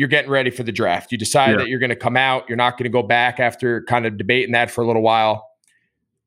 [0.00, 1.12] you're getting ready for the draft.
[1.12, 1.56] You decide Yeah.
[1.58, 2.48] that you're going to come out.
[2.48, 5.46] You're not going to go back after kind of debating that for a little while.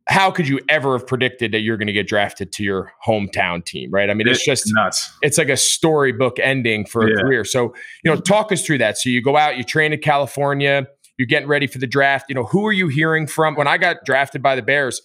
[0.07, 3.65] How could you ever have predicted that you're going to get drafted to your hometown
[3.65, 3.89] team?
[3.89, 4.11] Right.
[4.11, 5.11] I mean, it's just nuts.
[5.23, 7.21] it's like a storybook ending for a Yeah.
[7.23, 7.43] career.
[7.43, 8.99] So, you know, talk us through that.
[8.99, 10.85] So you go out, you train in California,
[11.17, 12.25] you're getting ready for the draft.
[12.29, 13.55] You know, who are you hearing from?
[13.55, 15.01] When I got drafted by the Bears,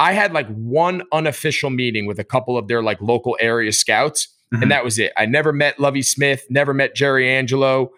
[0.00, 4.26] I had like one unofficial meeting with a couple of their like local area scouts,
[4.54, 4.62] Mhm.
[4.62, 5.12] and that was it.
[5.16, 7.90] I never met Lovie Smith, never met Jerry Angelo,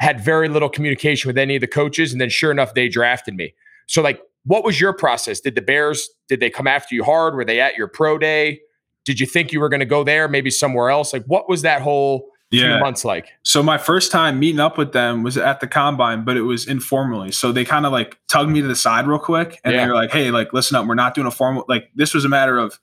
[0.00, 3.34] had very little communication with any of the coaches, and then sure enough, they drafted
[3.34, 3.54] me.
[3.86, 5.40] So, like, what was your process?
[5.40, 7.34] Did the Bears did they come after you hard?
[7.34, 8.60] Were they at your pro day?
[9.04, 11.12] Did you think you were going to go there, maybe somewhere else?
[11.12, 12.74] Like, what was that whole yeah.
[12.74, 13.28] few months like?
[13.42, 16.66] So my first time meeting up with them was at the combine, but it was
[16.66, 17.32] informally.
[17.32, 19.82] So they kind of like tugged me to the side real quick, and yeah.
[19.82, 21.64] they were like, "Hey, like, listen up, we're not doing a formal.
[21.68, 22.78] Like, this was a matter of."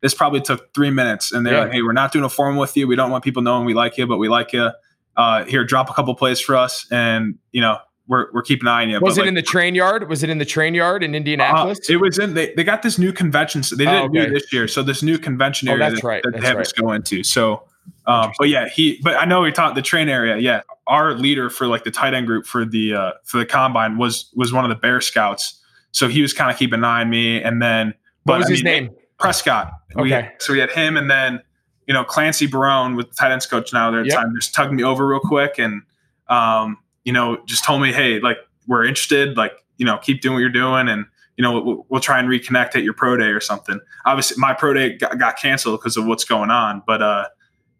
[0.00, 1.60] This probably took three minutes, and they're yeah.
[1.60, 2.88] like, "Hey, we're not doing a formal with you.
[2.88, 4.70] We don't want people knowing we like you, but we like you.
[5.16, 7.78] Uh, here, drop a couple plays for us, and you know,
[8.10, 9.00] we're, we're keeping an eye on you.
[9.00, 10.08] Was it like, in the train yard?
[10.08, 11.78] Was it in the train yard in Indianapolis?
[11.88, 12.34] Uh, it was in.
[12.34, 13.62] They, they got this new convention.
[13.62, 14.26] So they didn't oh, okay.
[14.26, 14.66] do this year.
[14.66, 16.22] So this new convention oh, area oh, that's that, right.
[16.24, 16.66] that that's they have right.
[16.66, 17.22] us go into.
[17.22, 17.62] So,
[18.06, 18.98] um, but yeah, he.
[19.02, 20.38] But I know we taught the train area.
[20.38, 23.96] Yeah, our leader for like the tight end group for the uh, for the combine
[23.96, 25.60] was was one of the Bear Scouts.
[25.92, 27.40] So he was kind of keeping an eye on me.
[27.40, 28.90] And then, what was I his mean, name?
[29.20, 29.72] Prescott.
[29.96, 30.22] Okay.
[30.22, 31.40] We, so we had him, and then
[31.86, 33.90] you know Clancy Barone with the tight ends coach now.
[33.90, 34.16] There, yep.
[34.16, 35.82] time just tugged me over real quick and.
[36.28, 38.36] Um, you know, just told me, hey, like
[38.68, 40.86] we're interested, like, you know, keep doing what you're doing.
[40.86, 41.06] And,
[41.36, 43.80] you know, we'll, we'll try and reconnect at your pro day or something.
[44.06, 47.24] Obviously my pro day got, got canceled because of what's going on, but, uh,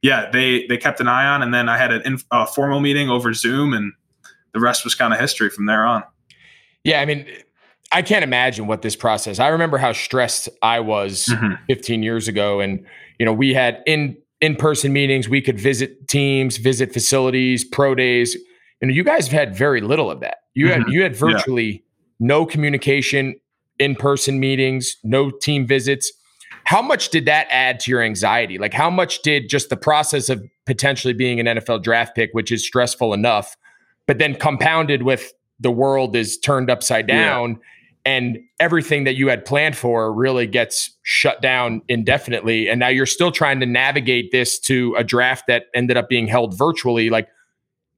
[0.02, 3.10] yeah, they, they kept an eye on, and then I had a uh, formal meeting
[3.10, 3.92] over Zoom and
[4.52, 6.02] the rest was kind of history from there on.
[6.82, 7.02] Yeah.
[7.02, 7.26] I mean,
[7.92, 9.38] I can't imagine what this process.
[9.38, 11.54] I remember how stressed I was mm-hmm.
[11.66, 12.84] 15 years ago, and
[13.18, 15.28] you know we had in in person meetings.
[15.28, 18.34] We could visit teams, visit facilities, pro days.
[18.80, 20.38] You know, you guys have had very little of that.
[20.54, 20.82] You mm-hmm.
[20.82, 21.78] had you had virtually yeah.
[22.20, 23.34] no communication,
[23.78, 26.12] in person meetings, no team visits.
[26.64, 28.58] How much did that add to your anxiety?
[28.58, 32.52] Like, how much did just the process of potentially being an NFL draft pick, which
[32.52, 33.56] is stressful enough,
[34.06, 37.58] but then compounded with the world is turned upside down.
[38.04, 42.68] And everything that you had planned for really gets shut down indefinitely.
[42.68, 46.26] And now you're still trying to navigate this to a draft that ended up being
[46.26, 47.10] held virtually.
[47.10, 47.28] Like,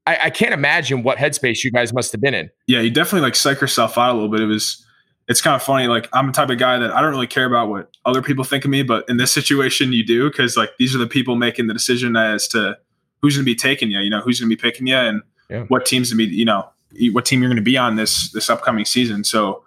[0.05, 2.49] I, I, can't imagine what headspace you guys must have been in.
[2.67, 4.41] Yeah, you definitely like psych yourself out a little bit.
[4.41, 4.85] It was,
[5.27, 5.87] it's kind of funny.
[5.87, 8.43] Like I'm the type of guy that I don't really care about what other people
[8.43, 11.35] think of me, but in this situation, you do because like these are the people
[11.35, 12.77] making the decision as to
[13.21, 13.99] who's going to be taking you.
[13.99, 15.63] You know, who's going to be picking you, and yeah.
[15.69, 16.25] what teams to be.
[16.25, 16.67] You know,
[17.11, 19.23] what team you're going to be on this this upcoming season.
[19.23, 19.63] So,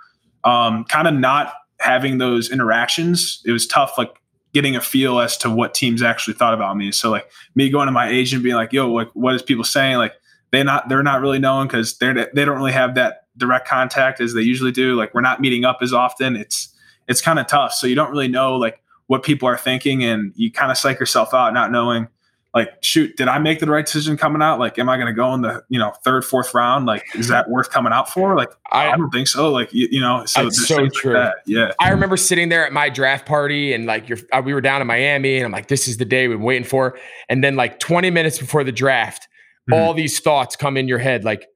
[0.46, 3.98] um, kind of not having those interactions, it was tough.
[3.98, 4.16] Like
[4.54, 6.90] getting a feel as to what teams actually thought about me.
[6.90, 9.98] So like me going to my agent being like, "Yo, like what is people saying?"
[9.98, 10.14] Like
[10.50, 14.20] they not they're not really knowing because they're they don't really have that direct contact
[14.20, 14.94] as they usually do.
[14.94, 16.36] Like we're not meeting up as often.
[16.36, 16.74] It's
[17.06, 17.74] it's kind of tough.
[17.74, 20.98] So you don't really know like what people are thinking, and you kind of psych
[20.98, 22.08] yourself out not knowing.
[22.56, 24.58] Like, shoot, did I make the right decision coming out?
[24.58, 26.86] Like, am I going to go in the you know third, fourth round?
[26.86, 28.34] Like, is that worth coming out for?
[28.34, 29.52] Like, I, I don't think so.
[29.52, 31.18] Like, you, you know, so it's so true.
[31.18, 34.54] Like yeah, I remember sitting there at my draft party, and like, you're, uh, we
[34.54, 36.98] were down in Miami, and I'm like, this is the day we've been waiting for.
[37.28, 39.28] And then, like, 20 minutes before the draft,
[39.68, 39.74] mm-hmm.
[39.74, 41.46] all these thoughts come in your head like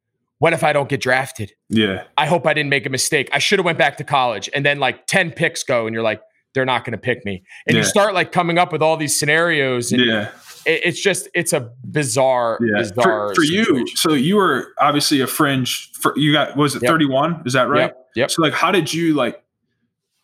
[0.40, 1.52] what if I don't get drafted?
[1.68, 2.04] Yeah.
[2.16, 3.28] I hope I didn't make a mistake.
[3.30, 4.48] I should have went back to college.
[4.54, 6.22] And then like 10 picks go and you're like,
[6.54, 7.42] they're not going to pick me.
[7.66, 7.82] And yeah.
[7.82, 9.92] you start like coming up with all these scenarios.
[9.92, 10.30] And yeah.
[10.66, 12.82] It, it's just, it's a bizarre, yeah.
[12.82, 13.28] bizarre.
[13.28, 16.90] For, for you, so you were obviously a fringe for, you got, was it yep.
[16.90, 17.42] 31?
[17.46, 17.82] Is that right?
[17.82, 18.06] Yep.
[18.16, 18.30] yep.
[18.30, 19.42] So like, how did you like,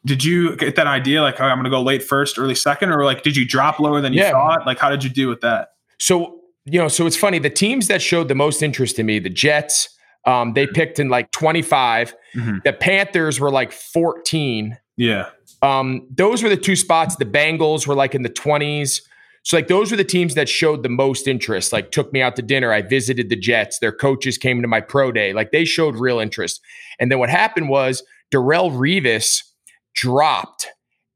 [0.04, 1.20] did you get that idea?
[1.20, 3.80] Like, oh, I'm going to go late first, early second, or like, did you drop
[3.80, 4.30] lower than you yeah.
[4.30, 4.64] thought?
[4.64, 5.70] Like, how did you do with that?
[5.98, 7.38] So you know, so it's funny.
[7.38, 9.88] The teams that showed the most interest in me, the Jets,
[10.24, 12.14] um, they picked in like 25.
[12.34, 12.58] Mm-hmm.
[12.64, 14.76] The Panthers were like 14.
[14.96, 15.28] Yeah.
[15.62, 17.16] Um, those were the two spots.
[17.16, 19.00] The Bengals were like in the 20s.
[19.46, 21.72] So like those were the teams that showed the most interest.
[21.72, 22.72] Like took me out to dinner.
[22.72, 23.78] I visited the Jets.
[23.78, 25.32] Their coaches came to my pro day.
[25.32, 26.60] Like they showed real interest.
[26.98, 28.02] And then what happened was
[28.34, 29.44] Darrelle Revis
[29.94, 30.66] dropped,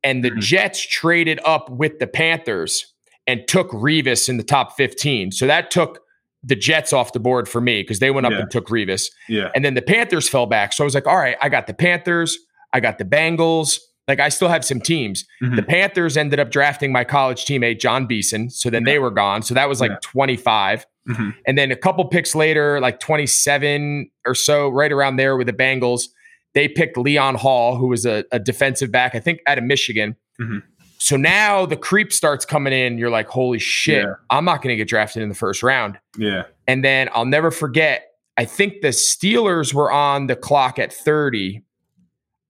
[0.04, 0.38] and the mm-hmm.
[0.38, 2.94] Jets traded up with the Panthers
[3.26, 5.32] and took Revis in the top 15.
[5.32, 5.98] So that took
[6.44, 8.42] the Jets off the board for me because they went up yeah.
[8.42, 9.06] and took Revis.
[9.28, 9.50] Yeah.
[9.56, 10.72] And then the Panthers fell back.
[10.72, 12.38] So I was like, all right, I got the Panthers,
[12.72, 13.80] I got the Bengals.
[14.08, 15.24] Like I still have some teams.
[15.42, 15.56] Mm-hmm.
[15.56, 18.50] The Panthers ended up drafting my college teammate, Jon Beason.
[18.50, 18.92] So then yeah.
[18.92, 19.42] they were gone.
[19.42, 19.98] So that was like yeah.
[20.02, 20.86] 25.
[21.08, 21.30] Mm-hmm.
[21.46, 25.52] And then a couple picks later, like 27 or so, right around there with the
[25.52, 26.08] Bengals,
[26.54, 30.16] they picked Leon Hall, who was a, a defensive back, I think out of Michigan.
[30.40, 30.58] Mm-hmm.
[30.98, 32.98] So now the creep starts coming in.
[32.98, 34.14] You're like, holy shit, yeah.
[34.28, 35.98] I'm not going to get drafted in the first round.
[36.18, 36.44] Yeah.
[36.66, 38.02] And then I'll never forget,
[38.36, 41.62] I think the Steelers were on the clock at 30.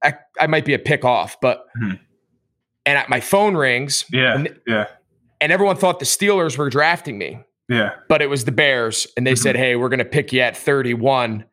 [0.02, 1.92] I, I might be a pick off, but, hmm.
[2.86, 4.04] and my phone rings.
[4.10, 4.34] Yeah.
[4.34, 4.86] And, yeah.
[5.40, 7.40] And everyone thought the Steelers were drafting me.
[7.68, 7.90] Yeah.
[8.08, 9.06] But it was the Bears.
[9.16, 9.42] And they mm-hmm.
[9.42, 11.44] said, hey, we're going to pick you at 31.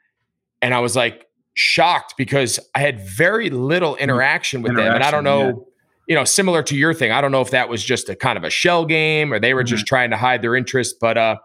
[0.62, 4.96] And I was like shocked because I had very little interaction with interaction, them.
[4.96, 5.48] And I don't know.
[5.48, 5.64] Yeah
[6.08, 7.12] you know, similar to your thing.
[7.12, 9.54] I don't know if that was just a kind of a shell game or they
[9.54, 9.76] were mm-hmm.
[9.76, 11.36] just trying to hide their interest, but uh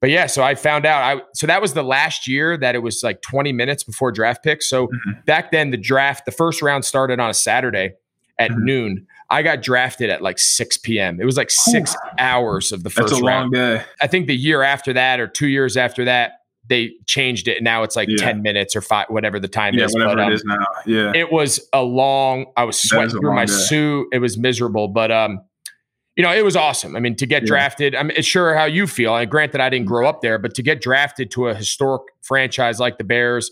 [0.00, 2.80] but yeah, so I found out I so that was the last year that it
[2.80, 4.68] was like 20 minutes before draft picks.
[4.68, 5.12] So mm-hmm.
[5.24, 7.94] back then the draft, the first round started on a Saturday
[8.38, 8.64] at mm-hmm.
[8.64, 9.06] noon.
[9.30, 11.20] I got drafted at like 6 p.m.
[11.20, 12.08] It was like six Ooh.
[12.18, 13.52] hours of the first That's a round.
[13.52, 13.84] long day.
[14.00, 17.64] I think the year after that or two years after that, they changed it and
[17.64, 18.16] now it's like yeah.
[18.16, 19.94] 10 minutes or five whatever the time yeah, is.
[19.94, 20.66] Whatever but, um, it is now.
[20.84, 21.12] Yeah.
[21.14, 23.52] It was a long, I was sweating through my day.
[23.52, 24.08] suit.
[24.12, 24.88] It was miserable.
[24.88, 25.40] But um,
[26.16, 26.96] you know, it was awesome.
[26.96, 27.48] I mean, to get yeah.
[27.48, 29.12] drafted, I'm sure how you feel.
[29.12, 32.02] I grant that I didn't grow up there, but to get drafted to a historic
[32.22, 33.50] franchise like the Bears,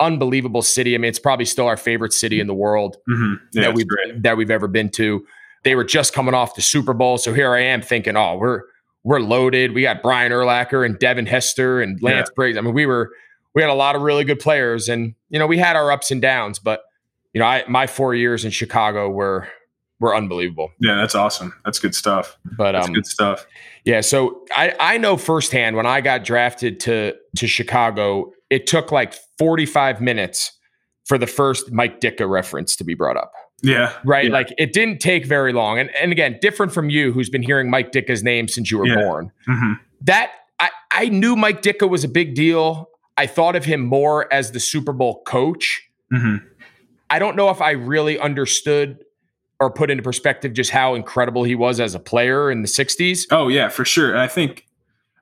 [0.00, 0.94] unbelievable city.
[0.94, 3.34] I mean, it's probably still our favorite city in the world mm-hmm.
[3.52, 4.22] yeah, that we've great.
[4.22, 5.26] that we've ever been to.
[5.62, 8.62] They were just coming off the Super Bowl, so here I am thinking, oh, we're
[9.04, 9.72] we're loaded.
[9.72, 12.34] We got Brian Urlacher and Devin Hester and Lance yeah.
[12.34, 12.56] Briggs.
[12.56, 13.10] I mean, we were
[13.54, 16.10] we had a lot of really good players, and you know, we had our ups
[16.10, 16.82] and downs, but
[17.32, 19.48] you know, I, my four years in Chicago were
[20.00, 20.70] were unbelievable.
[20.80, 21.54] Yeah, that's awesome.
[21.64, 22.36] That's good stuff.
[22.56, 23.46] But that's um, good stuff.
[23.84, 28.92] Yeah, so I I know firsthand when I got drafted to to Chicago, it took
[28.92, 30.52] like 45 minutes
[31.04, 33.32] for the first Mike Ditka reference to be brought up.
[33.62, 33.92] Yeah.
[34.04, 34.26] Right.
[34.26, 34.32] Yeah.
[34.32, 35.78] Like it didn't take very long.
[35.78, 38.86] And and again, different from you who's been hearing Mike Ditka's name since you were
[38.86, 38.96] yeah.
[38.96, 39.32] born.
[39.48, 39.72] Mm-hmm.
[40.02, 42.90] That I, I knew Mike Ditka was a big deal.
[43.16, 45.88] I thought of him more as the Super Bowl coach.
[46.12, 46.46] Mm-hmm.
[47.08, 49.04] I don't know if I really understood
[49.58, 53.26] or put into perspective just how incredible he was as a player in the 60s.
[53.30, 54.10] Oh yeah, for sure.
[54.10, 54.66] And I think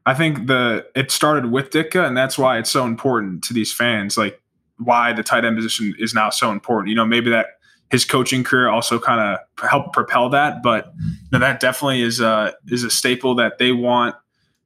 [0.06, 3.72] I think the it started with Ditka and that's why it's so important to these
[3.72, 4.40] fans like
[4.78, 6.88] why the tight end position is now so important.
[6.88, 7.46] You know, maybe that
[7.90, 12.20] his coaching career also kind of helped propel that, but you know, that definitely is
[12.20, 14.16] a is a staple that they want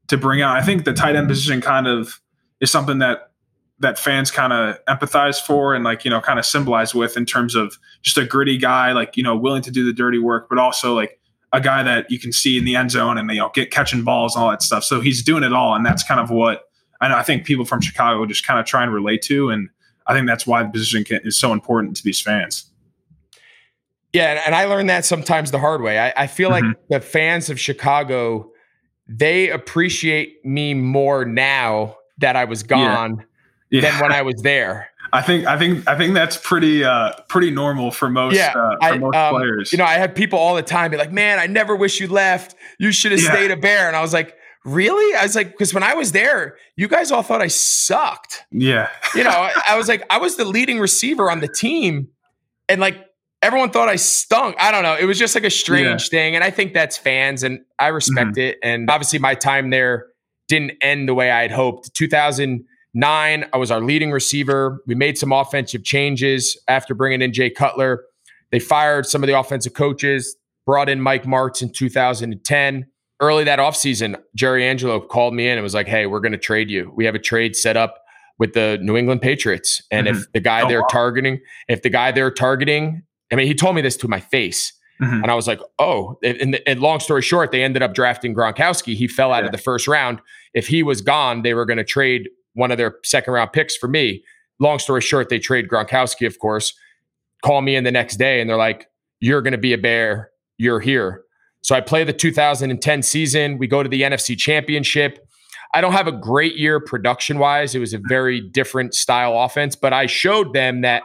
[0.09, 0.57] to bring out.
[0.57, 2.21] I think the tight end position kind of
[2.61, 3.28] is something that
[3.81, 7.25] that fans kind of empathize for and like you know kind of symbolize with in
[7.25, 10.49] terms of just a gritty guy like you know willing to do the dirty work
[10.49, 11.21] but also like
[11.53, 14.03] a guy that you can see in the end zone and you know get catching
[14.03, 14.85] balls and all that stuff.
[14.85, 16.65] So he's doing it all and that's kind of what
[17.01, 19.69] I, I think people from chicago just kind of try and relate to and
[20.07, 22.71] i think that's why the position can, is so important to these fans.
[24.13, 25.99] Yeah and i learned that sometimes the hard way.
[25.99, 26.69] I, I feel mm-hmm.
[26.69, 28.51] like the fans of chicago
[29.07, 33.25] they appreciate me more now that i was gone yeah
[33.71, 33.83] yeah.
[33.83, 34.91] than when I was there.
[35.13, 38.53] I think I think I think that's pretty uh pretty normal for most yeah, uh,
[38.53, 39.73] for I, most um, players.
[39.73, 42.09] You know, I had people all the time be like, "Man, I never wish you
[42.09, 42.55] left.
[42.79, 43.33] You should have yeah.
[43.33, 46.13] stayed a bear." And I was like, "Really?" I was like, "Because when I was
[46.13, 48.91] there, you guys all thought I sucked." Yeah.
[49.15, 52.09] you know, I, I was like, I was the leading receiver on the team,
[52.69, 53.07] and like
[53.41, 54.57] everyone thought I stunk.
[54.59, 54.97] I don't know.
[54.99, 56.11] It was just like a strange yeah.
[56.11, 58.41] thing, and I think that's fans, and I respect mm-hmm.
[58.41, 58.59] it.
[58.63, 60.09] And obviously, my time there
[60.49, 61.95] didn't end the way I had hoped.
[61.95, 62.65] 2000-
[62.99, 64.83] Nine, I was our leading receiver.
[64.89, 68.03] We made some offensive changes after bringing in Jay Cutler.
[68.51, 72.87] They fired some of the offensive coaches, brought in Mike Martz in 2010.
[73.21, 76.39] Early that offseason, Jerry Angelo called me in and was like, Hey, we're going to
[76.39, 76.93] trade you.
[76.93, 78.01] We have a trade set up
[78.37, 79.81] with the New England Patriots.
[79.93, 80.17] And mm-hmm.
[80.17, 80.89] if the guy oh, they're wow.
[80.91, 84.73] targeting, if the guy they're targeting, I mean, he told me this to my face.
[85.01, 85.23] Mm-hmm.
[85.23, 88.97] And I was like, oh, and, and, long story short, they ended up drafting Gronkowski.
[88.97, 89.47] He fell out yeah.
[89.47, 90.21] of the first round.
[90.55, 93.77] If he was gone, they were going to trade one of their second round picks
[93.77, 94.23] for me.
[94.59, 96.75] Long story short, they trade Gronkowski, of course.
[97.45, 98.89] Call me in the next day and they're like,
[99.21, 100.31] You're going to be a bear.
[100.59, 101.23] You're here.
[101.63, 103.59] So I play the 2010 season.
[103.59, 105.25] We go to the NFC championship.
[105.75, 107.75] I don't have a great year production wise.
[107.75, 111.03] It was a very different style offense, but I showed them that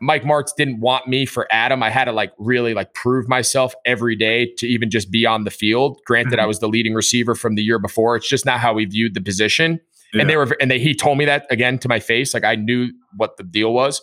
[0.00, 1.82] Mike Martz didn't want me for Adam.
[1.82, 5.44] I had to like really like prove myself every day to even just be on
[5.44, 5.98] the field.
[6.06, 6.40] Granted, mm-hmm.
[6.40, 8.16] I was the leading receiver from the year before.
[8.16, 9.80] It's just not how we viewed the position.
[10.12, 10.22] Yeah.
[10.22, 12.34] And they were, and they, he told me that again to my face.
[12.34, 14.02] Like I knew what the deal was.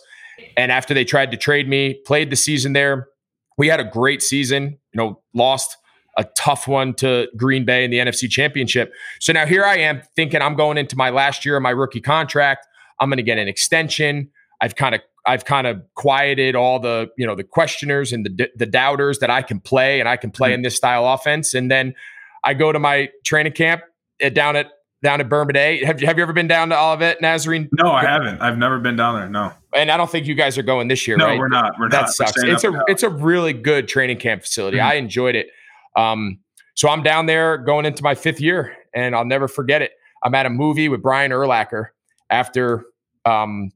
[0.56, 3.08] And after they tried to trade me, played the season there.
[3.56, 5.76] We had a great season, you know, lost
[6.16, 8.92] a tough one to Green Bay in the NFC Championship.
[9.20, 12.00] So now here I am thinking I'm going into my last year of my rookie
[12.00, 12.66] contract.
[13.00, 14.30] I'm going to get an extension.
[14.60, 18.48] I've kind of I've kind of quieted all the you know the questioners and the
[18.56, 20.54] the doubters that I can play and I can play mm-hmm.
[20.56, 21.54] in this style offense.
[21.54, 21.94] And then
[22.42, 23.82] I go to my training camp
[24.20, 24.70] at, down at
[25.02, 25.84] down at Bourbonnais.
[25.84, 27.68] Have you have you ever been down to Olivet, Nazarene?
[27.72, 28.40] No, I haven't.
[28.40, 29.28] I've never been down there.
[29.28, 29.52] No.
[29.74, 31.38] And I don't think you guys are going this year, no, right?
[31.38, 31.72] we're not.
[31.78, 32.10] We're that not.
[32.10, 32.42] sucks.
[32.42, 34.78] It's a it's a really good training camp facility.
[34.78, 34.88] Mm-hmm.
[34.88, 35.48] I enjoyed it.
[35.96, 36.38] Um,
[36.74, 39.92] so I'm down there going into my fifth year, and I'll never forget it.
[40.22, 41.88] I'm at a movie with Brian Urlacher
[42.30, 42.84] after
[43.24, 43.70] um,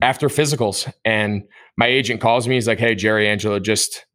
[0.00, 1.44] after physicals, and
[1.76, 2.54] my agent calls me.
[2.54, 4.06] He's like, "Hey, Jerry Angelo just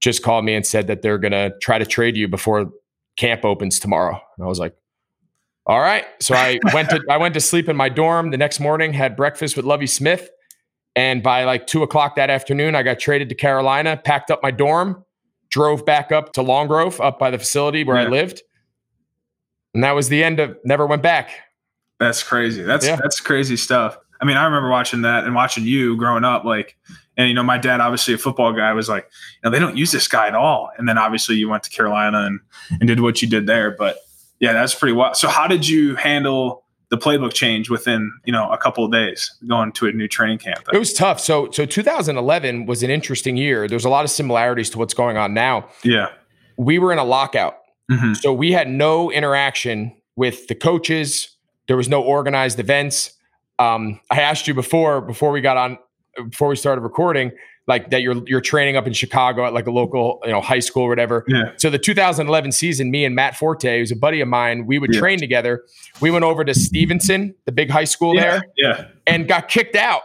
[0.00, 2.70] just called me and said that they're gonna try to trade you before
[3.16, 4.74] camp opens tomorrow." And I was like,
[5.66, 6.04] all right.
[6.20, 9.16] So I went to I went to sleep in my dorm the next morning, had
[9.16, 10.30] breakfast with Lovie Smith.
[10.96, 14.50] And by like two o'clock that afternoon, I got traded to Carolina, packed up my
[14.50, 15.04] dorm,
[15.50, 18.06] drove back up to Long Grove, up by the facility where yeah.
[18.06, 18.42] I lived.
[19.72, 21.30] And that was the end of never went back.
[21.98, 22.62] That's crazy.
[22.62, 22.96] That's yeah.
[22.96, 23.96] that's crazy stuff.
[24.20, 26.44] I mean, I remember watching that and watching you growing up.
[26.44, 26.76] Like
[27.16, 29.08] And you know, my dad, obviously a football guy, was like,
[29.42, 30.70] you know, they don't use this guy at all.
[30.76, 32.40] And then obviously you went to Carolina and
[32.80, 33.70] and did what you did there.
[33.70, 33.96] But
[34.44, 35.16] yeah, that's pretty wild.
[35.16, 39.34] So how did you handle the playbook change within you know a couple of days
[39.48, 40.68] going to a new training camp?
[40.70, 41.18] It was tough.
[41.18, 43.66] So so 2011 was an interesting year.
[43.66, 45.70] There's a lot of similarities to what's going on now.
[45.82, 46.08] Yeah,
[46.58, 47.56] we were in a lockout,
[47.90, 48.12] mm-hmm.
[48.12, 51.34] so we had no interaction with the coaches.
[51.66, 53.14] There was no organized events.
[53.58, 55.78] Um, I asked you before before we got on
[56.28, 57.32] before we started recording
[57.66, 60.58] like that you're you're training up in Chicago at like a local you know high
[60.58, 61.24] school or whatever.
[61.28, 61.52] Yeah.
[61.56, 64.92] So the 2011 season, me and Matt Forte, who's a buddy of mine, we would
[64.92, 65.00] yeah.
[65.00, 65.64] train together.
[66.00, 68.22] We went over to Stevenson, the big high school yeah.
[68.22, 70.02] there, yeah, and got kicked out.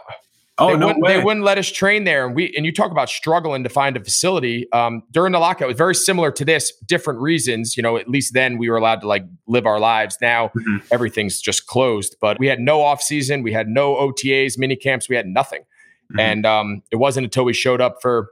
[0.60, 1.16] Oh they no wouldn't, way.
[1.16, 3.96] They wouldn't let us train there, and we and you talk about struggling to find
[3.96, 5.62] a facility um, during the lockout.
[5.62, 7.78] It was very similar to this, different reasons.
[7.78, 10.18] You know, at least then we were allowed to like live our lives.
[10.20, 10.78] Now mm-hmm.
[10.90, 12.16] everything's just closed.
[12.20, 15.62] But we had no off season, we had no OTAs, mini camps, we had nothing.
[16.10, 16.20] Mm-hmm.
[16.20, 18.30] And um, it wasn't until we showed up for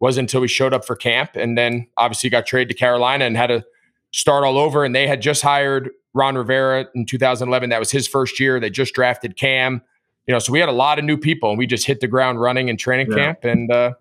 [0.00, 3.36] wasn't until we showed up for camp, and then obviously got traded to Carolina and
[3.36, 3.64] had to
[4.10, 4.84] start all over.
[4.84, 7.70] And they had just hired Ron Rivera in 2011.
[7.70, 8.60] That was his first year.
[8.60, 9.82] They just drafted Cam.
[10.26, 12.08] You know, so we had a lot of new people, and we just hit the
[12.08, 13.16] ground running in training yeah.
[13.16, 13.92] camp, and uh,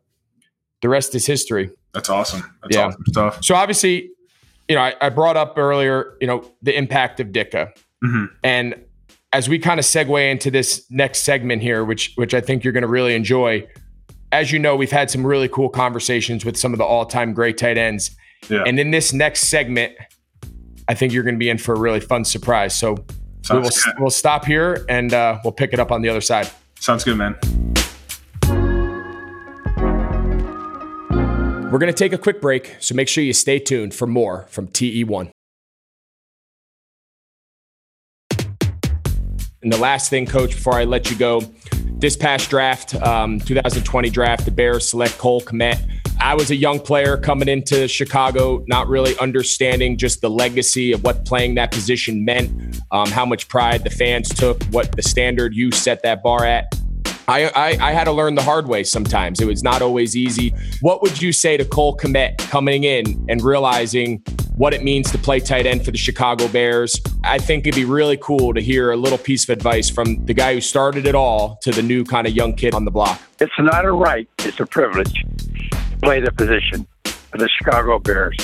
[0.82, 1.70] the rest is history.
[1.94, 2.42] That's awesome.
[2.62, 2.86] That's yeah.
[2.88, 3.44] awesome stuff.
[3.44, 4.10] So obviously,
[4.68, 7.74] you know, I, I, brought up earlier, you know, the impact of Ditka,
[8.04, 8.26] mm-hmm.
[8.44, 8.76] and
[9.34, 12.74] as we kind of segue into this next segment here, which which I think you're
[12.74, 13.68] going to really enjoy.
[14.32, 17.58] As you know, we've had some really cool conversations with some of the all-time great
[17.58, 18.16] tight ends.
[18.50, 18.64] Yeah.
[18.66, 19.94] And in this next segment,
[20.88, 22.76] I think you're going to be in for a really fun surprise.
[22.76, 22.98] So
[23.52, 23.70] we will,
[24.00, 26.50] we'll stop here and uh, we'll pick it up on the other side.
[26.80, 27.38] Sounds good, man.
[31.72, 34.46] We're going to take a quick break, so make sure you stay tuned for more
[34.50, 35.32] from TE1.
[39.64, 41.42] And the last thing, coach, before I let you go,
[41.96, 45.82] this past draft, um, 2020 draft, the Bears select Cole Kmet.
[46.20, 51.04] I was a young player coming into Chicago, not really understanding just the legacy of
[51.04, 55.56] what playing that position meant, um, how much pride the fans took, what the standard
[55.56, 56.68] you set that bar at.
[57.30, 59.40] I, I, I, had to learn the hard way sometimes.
[59.40, 60.54] It was not always easy.
[60.82, 64.22] What would you say to Cole Kmet coming in and realizing
[64.56, 67.00] what it means to play tight end for the Chicago Bears?
[67.24, 70.34] I think it'd be really cool to hear a little piece of advice from the
[70.34, 73.20] guy who started it all to the new kind of young kid on the block.
[73.40, 75.24] It's not a right, it's a privilege
[75.72, 78.38] to play the position for the Chicago Bears.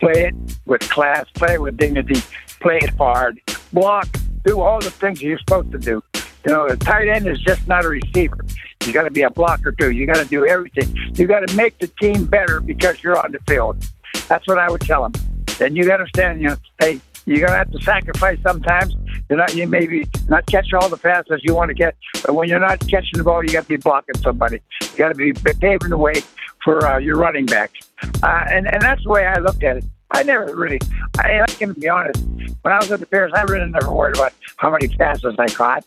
[0.00, 0.34] Play it
[0.66, 2.20] with class, play it with dignity,
[2.60, 3.40] play it hard,
[3.72, 4.08] block,
[4.44, 6.02] do all the things you're supposed to do.
[6.44, 8.44] You know, a tight end is just not a receiver.
[8.84, 9.92] You got to be a blocker too.
[9.92, 10.92] You got to do everything.
[11.14, 13.76] You got to make the team better because you're on the field.
[14.26, 15.12] That's what I would tell them.
[15.62, 18.96] Then you to understand, you know, hey, you're gonna have to sacrifice sometimes.
[19.28, 21.94] You're not, you maybe not catch all the passes you want to get,
[22.26, 24.60] but when you're not catching the ball, you got to be blocking somebody.
[24.80, 26.14] You got to be paving the way
[26.64, 27.78] for uh, your running backs,
[28.24, 29.84] uh, and and that's the way I looked at it.
[30.10, 30.80] I never really,
[31.20, 32.24] I, I can be honest.
[32.62, 35.46] When I was at the Bears, I really never worried about how many passes I
[35.46, 35.84] caught.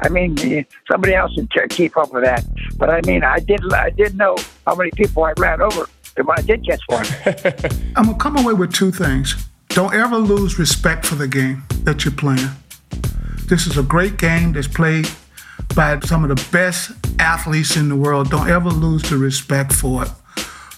[0.00, 2.44] I mean, somebody else would keep up with that.
[2.76, 5.88] But I mean, I did, I did know how many people I ran over
[6.26, 7.06] when I did catch one.
[7.96, 9.48] I'm gonna come away with two things.
[9.68, 12.48] Don't ever lose respect for the game that you're playing.
[13.46, 15.08] This is a great game that's played
[15.74, 18.30] by some of the best athletes in the world.
[18.30, 20.10] Don't ever lose the respect for it.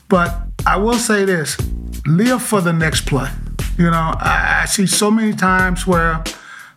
[0.08, 1.56] But I will say this
[2.06, 3.30] live for the next play.
[3.78, 6.22] You know, I, I see so many times where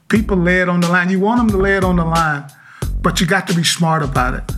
[0.08, 1.10] people lay it on the line.
[1.10, 2.46] You want them to lay it on the line,
[3.02, 4.52] but you got to be smart about it.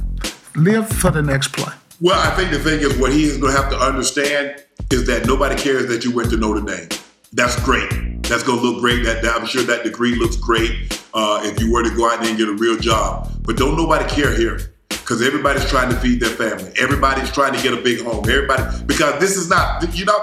[0.55, 1.73] Live for the next play.
[2.01, 5.25] Well, I think the thing is what he's going to have to understand is that
[5.25, 6.89] nobody cares that you went to Notre Dame.
[7.31, 7.89] That's great.
[8.23, 9.05] That's going to look great.
[9.05, 12.19] That, that I'm sure that degree looks great uh, if you were to go out
[12.19, 13.31] there and get a real job.
[13.43, 16.71] But don't nobody care here because everybody's trying to feed their family.
[16.79, 18.27] Everybody's trying to get a big home.
[18.29, 20.19] Everybody because this is not you know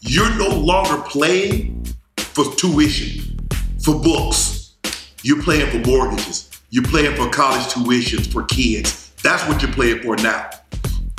[0.00, 3.38] you're no longer playing for tuition,
[3.80, 4.74] for books.
[5.22, 6.50] You're playing for mortgages.
[6.70, 9.12] You're playing for college tuitions for kids.
[9.22, 10.50] That's what you're playing for now.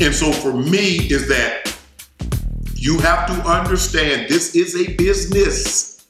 [0.03, 1.73] And so for me is that
[2.75, 6.05] you have to understand this is a business.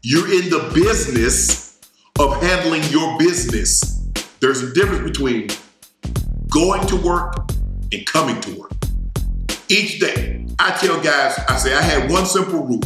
[0.00, 1.78] You're in the business
[2.18, 4.08] of handling your business.
[4.40, 5.48] There's a difference between
[6.48, 7.50] going to work
[7.92, 8.72] and coming to work.
[9.68, 12.80] Each day, I tell guys, I say, I had one simple rule.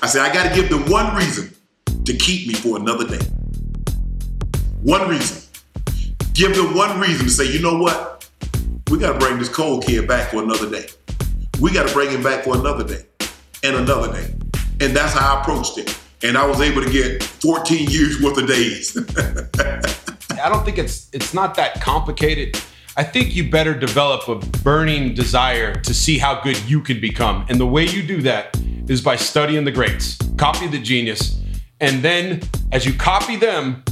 [0.00, 1.52] I say, I got to give them one reason
[2.04, 3.24] to keep me for another day.
[4.82, 5.42] One reason.
[6.32, 8.17] Give them one reason to say, you know what?
[8.90, 10.86] We got to bring this cold kid back for another day.
[11.60, 13.04] We got to bring him back for another day
[13.62, 14.34] and another day.
[14.80, 15.98] And that's how I approached it.
[16.22, 18.96] And I was able to get 14 years worth of days.
[20.42, 22.58] I don't think it's it's not that complicated.
[22.96, 27.44] I think you better develop a burning desire to see how good you can become.
[27.48, 28.58] And the way you do that
[28.88, 31.40] is by studying the greats, copy the genius,
[31.80, 32.40] and then
[32.72, 33.84] as you copy them,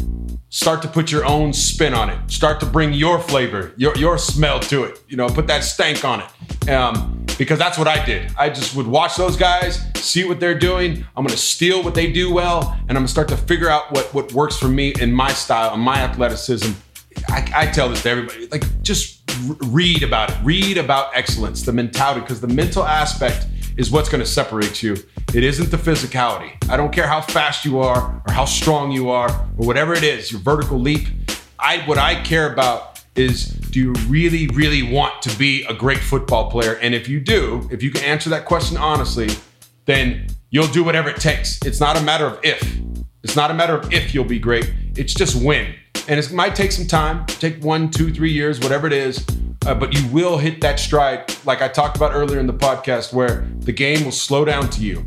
[0.49, 2.31] start to put your own spin on it.
[2.31, 5.03] Start to bring your flavor, your, your smell to it.
[5.09, 6.69] You know, put that stank on it.
[6.71, 8.33] Um, because that's what I did.
[8.39, 11.05] I just would watch those guys, see what they're doing.
[11.17, 14.13] I'm gonna steal what they do well, and I'm gonna start to figure out what,
[14.15, 16.73] what works for me in my style and my athleticism
[17.29, 19.23] I, I, tell this to everybody like just
[19.65, 24.23] read about it read about excellence the mentality because the mental aspect is what's going
[24.23, 24.97] to separate you
[25.35, 26.53] it isn't the physicality.
[26.71, 30.03] I don't care how fast you are or how strong you are or whatever it
[30.03, 31.09] is your vertical leap.
[31.59, 35.99] I what i care about is do you really really want to be a great
[35.99, 36.75] football player?
[36.75, 39.29] And if you do if you can answer that question honestly
[39.87, 41.61] then you'll do whatever it takes.
[41.65, 42.79] It's not a matter of if.
[43.23, 44.73] It's not a matter of if you'll be great.
[44.97, 45.75] It's just when.
[46.09, 49.25] And it might take some time, take one, two, three years, whatever it is.
[49.67, 53.13] Uh, but you will hit that stride, like I talked about earlier in the podcast,
[53.13, 55.05] where the game will slow down to you,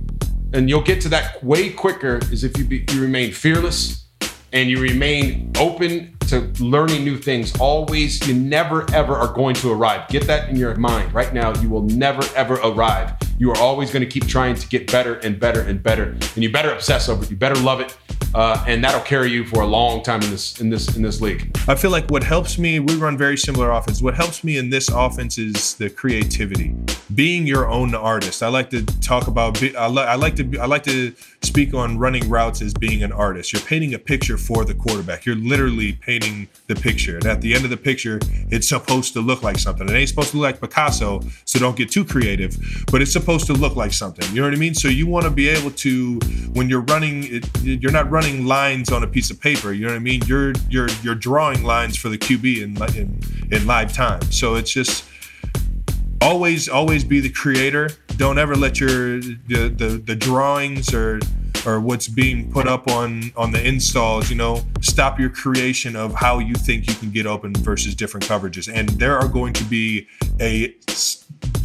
[0.51, 2.19] and you'll get to that way quicker.
[2.29, 4.03] Is if you be, you remain fearless
[4.51, 7.57] and you remain open to learning new things.
[7.57, 10.09] Always, you never ever are going to arrive.
[10.09, 11.57] Get that in your mind right now.
[11.61, 13.13] You will never ever arrive.
[13.37, 16.43] You are always going to keep trying to get better and better and better, and
[16.43, 17.31] you better obsess over it.
[17.31, 17.95] You better love it
[18.33, 21.21] uh, and that'll carry you for a long time in this in this in this
[21.21, 21.55] league.
[21.67, 24.01] I feel like what helps me, we run very similar offense.
[24.01, 26.75] What helps me in this offense is the creativity,
[27.15, 28.43] being your own artist.
[28.43, 29.61] I like to talk about.
[29.75, 33.11] I, li- I like to I like to speak on running routes as being an
[33.11, 33.53] artist.
[33.53, 35.25] You're painting a picture for the quarterback.
[35.25, 38.19] You're literally painting the picture, and at the end of the picture,
[38.49, 39.89] it's supposed to look like something.
[39.89, 42.57] It ain't supposed to look like Picasso, so don't get too creative.
[42.91, 44.27] But it's supposed to look like something.
[44.29, 44.75] You know what I mean?
[44.75, 46.19] So you want to be able to,
[46.53, 49.71] when you're running, it, you're not running running lines on a piece of paper.
[49.71, 50.21] You know what I mean?
[50.25, 54.21] You're you're you're drawing lines for the QB in in, in live time.
[54.23, 55.05] So it's just
[56.21, 57.89] always always be the creator.
[58.17, 61.21] Don't ever let your the the, the drawings or
[61.65, 66.13] or what's being put up on on the installs you know stop your creation of
[66.13, 69.65] how you think you can get open versus different coverages and there are going to
[69.65, 70.07] be
[70.39, 70.73] a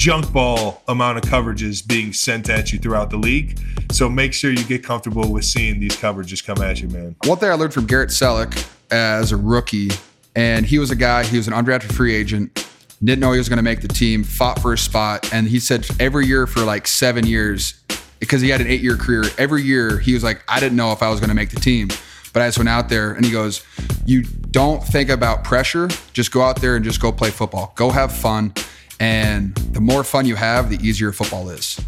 [0.04, 3.58] junk ball amount of coverages being sent at you throughout the league.
[3.90, 7.16] So make sure you get comfortable with seeing these coverages come at you, man.
[7.24, 9.88] One thing I learned from Garrett Celek as a rookie,
[10.36, 12.68] and he was a guy, he was an undrafted free agent,
[13.02, 15.32] didn't know he was going to make the team, fought for a spot.
[15.32, 17.72] And he said every year for like seven years,
[18.20, 20.92] because he had an eight year career, every year he was like, I didn't know
[20.92, 21.88] if I was going to make the team.
[22.34, 23.64] But I just went out there and he goes,
[24.04, 27.72] You don't think about pressure, just go out there and just go play football.
[27.74, 28.52] Go have fun
[29.00, 31.80] and the more fun you have, the easier football is.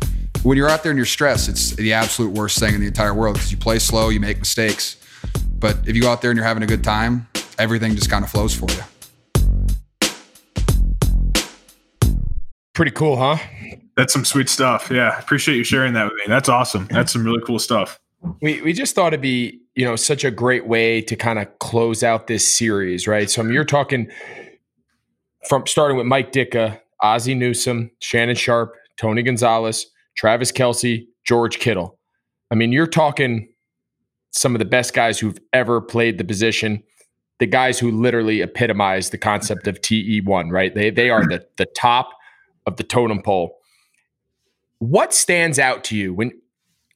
[0.42, 3.14] When you're out there and you're stressed, it's the absolute worst thing in the entire
[3.14, 4.96] world because you play slow, you make mistakes.
[5.58, 7.26] But if you go out there and you're having a good time,
[7.58, 8.82] everything just kind of flows for you.
[12.74, 13.38] Pretty cool, huh?
[13.96, 14.90] That's some sweet stuff.
[14.90, 15.18] Yeah.
[15.18, 16.24] Appreciate you sharing that with me.
[16.28, 16.86] That's awesome.
[16.90, 17.98] That's some really cool stuff.
[18.42, 21.58] We we just thought it'd be, you know, such a great way to kind of
[21.58, 23.30] close out this series, right?
[23.30, 24.10] So I mean, you're talking
[25.48, 29.86] from starting with Mike Ditka, Ozzie Newsome, Shannon Sharpe, Tony Gonzalez,
[30.16, 31.98] Travis Kelce, George Kittle.
[32.50, 33.48] I mean, you're talking
[34.32, 36.82] some of the best guys who've ever played the position,
[37.38, 40.74] the guys who literally epitomize the concept of TE1, right?
[40.74, 42.10] They they are the the top
[42.66, 43.56] of the totem pole.
[44.78, 46.32] What stands out to you when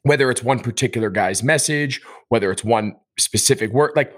[0.02, 4.14] whether it's one particular guy's message, whether it's one specific word, like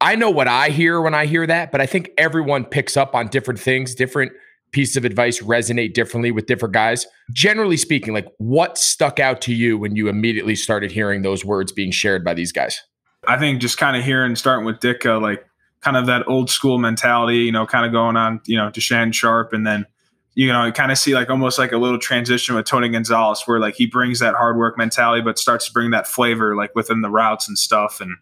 [0.00, 3.14] I know what I hear when I hear that, but I think everyone picks up
[3.14, 4.32] on different things, different
[4.74, 7.06] pieces of advice resonate differently with different guys.
[7.32, 11.72] Generally speaking, like what stuck out to you when you immediately started hearing those words
[11.72, 12.82] being shared by these guys?
[13.26, 15.46] I think just kind of hearing, starting with Ditka, like
[15.80, 18.80] kind of that old school mentality, you know, kind of going on, you know, to
[18.80, 19.86] Shannon Sharpe and then
[20.34, 23.60] you know, kind of see like almost like a little transition with Tony Gonzalez where
[23.60, 27.02] like he brings that hard work mentality, but starts to bring that flavor like within
[27.02, 28.00] the routes and stuff.
[28.00, 28.16] And,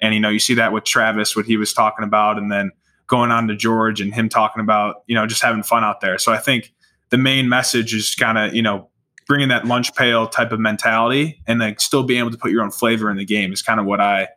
[0.00, 2.38] and, you know, you see that with Travis, what he was talking about.
[2.38, 2.70] And then,
[3.08, 6.18] going on to George and him talking about, you know, just having fun out there.
[6.18, 6.72] So I think
[7.10, 8.88] the main message is kind of, you know,
[9.26, 12.62] bringing that lunch pail type of mentality and like still being able to put your
[12.62, 14.28] own flavor in the game is kind of what I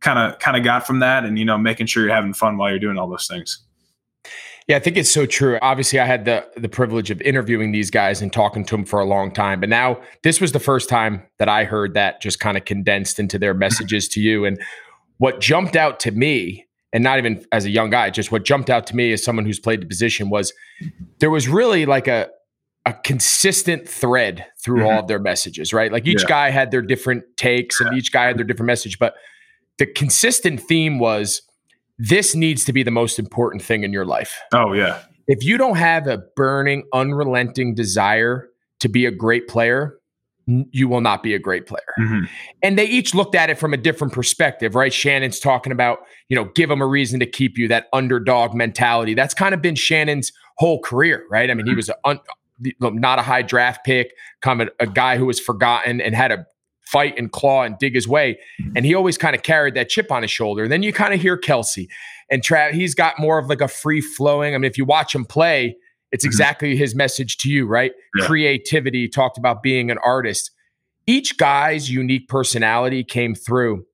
[0.00, 2.56] kind of kind of got from that and you know making sure you're having fun
[2.56, 3.62] while you're doing all those things.
[4.68, 5.58] Yeah, I think it's so true.
[5.62, 9.00] Obviously, I had the the privilege of interviewing these guys and talking to them for
[9.00, 12.40] a long time, but now this was the first time that I heard that just
[12.40, 14.44] kind of condensed into their messages to you.
[14.44, 14.60] And
[15.18, 18.70] what jumped out to me and not even as a young guy, just what jumped
[18.70, 20.52] out to me as someone who's played the position was
[21.18, 22.28] there was really like a
[22.86, 24.86] a consistent thread through mm-hmm.
[24.86, 25.90] all of their messages, right?
[25.90, 26.28] Like each yeah.
[26.28, 29.14] guy had their different takes and each guy had their different message, but
[29.78, 31.42] the consistent theme was
[31.98, 34.40] this needs to be the most important thing in your life.
[34.52, 35.02] Oh yeah.
[35.26, 39.98] If you don't have a burning, unrelenting desire to be a great player,
[40.46, 41.94] you will not be a great player.
[41.98, 42.24] Mm-hmm.
[42.62, 44.92] And they each looked at it from a different perspective, right?
[44.92, 49.14] Shannon's talking about, you know, give them a reason to keep you, that underdog mentality.
[49.14, 51.50] That's kind of been Shannon's whole career, right?
[51.50, 51.70] I mean, mm-hmm.
[51.70, 52.20] he was a un,
[52.80, 56.46] not a high draft pick, come a, a guy who was forgotten and had a
[56.86, 58.38] fight and claw and dig his way.
[58.76, 60.62] And he always kind of carried that chip on his shoulder.
[60.62, 61.88] And then you kind of hear Kelce
[62.30, 64.54] and Trav, he's got more of like a free flowing.
[64.54, 65.76] I mean, if you watch him play,
[66.16, 66.30] it's mm-hmm.
[66.30, 67.92] exactly his message to you, right?
[68.16, 68.24] Yeah.
[68.24, 70.50] Creativity, talked about being an artist.
[71.06, 73.84] Each guy's unique personality came through,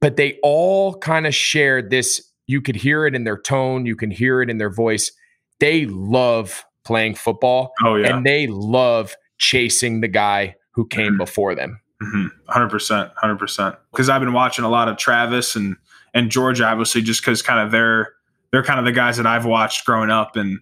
[0.00, 2.26] but they all kind of shared this.
[2.46, 5.12] You could hear it in their tone, you can hear it in their voice.
[5.60, 7.72] They love playing football.
[7.84, 8.16] Oh, yeah.
[8.16, 11.18] And they love chasing the guy who came mm-hmm.
[11.18, 11.78] before them.
[12.02, 12.50] Mm-hmm.
[12.50, 13.12] 100%.
[13.22, 13.76] 100%.
[13.92, 15.76] Because I've been watching a lot of Travis and,
[16.14, 18.14] and Georgia, obviously, just because kind of they're,
[18.50, 20.36] they're kind of the guys that I've watched growing up.
[20.36, 20.58] And,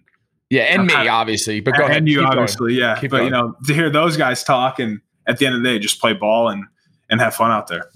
[0.49, 2.07] yeah, and me obviously, but go and ahead.
[2.07, 2.79] you obviously, going.
[2.79, 2.99] yeah.
[2.99, 3.25] Keep but going.
[3.25, 6.01] you know, to hear those guys talk and at the end of the day, just
[6.01, 6.65] play ball and
[7.09, 7.89] and have fun out there.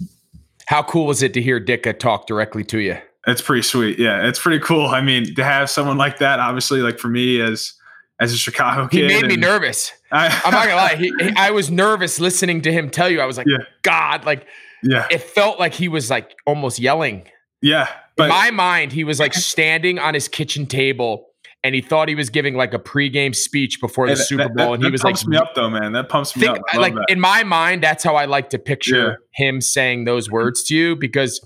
[0.66, 2.96] How cool was it to hear Ditka talk directly to you?
[3.26, 3.98] It's pretty sweet.
[3.98, 4.86] Yeah, it's pretty cool.
[4.86, 7.74] I mean, to have someone like that, obviously, like for me as
[8.20, 9.92] as a Chicago kid, he made me nervous.
[10.12, 10.96] I, am not gonna lie.
[10.96, 13.20] He, he, I was nervous listening to him tell you.
[13.20, 13.64] I was like, yeah.
[13.82, 14.46] God, like,
[14.84, 15.06] yeah.
[15.10, 17.26] It felt like he was like almost yelling.
[17.60, 17.88] Yeah.
[18.16, 21.33] But, In my mind, he was like standing on his kitchen table
[21.64, 24.74] and he thought he was giving like a pregame speech before the Super Bowl, that,
[24.74, 25.92] and he was pumps like, "Me up, though, man.
[25.92, 27.06] That pumps me think, up." Like that.
[27.08, 29.46] in my mind, that's how I like to picture yeah.
[29.46, 31.40] him saying those words to you because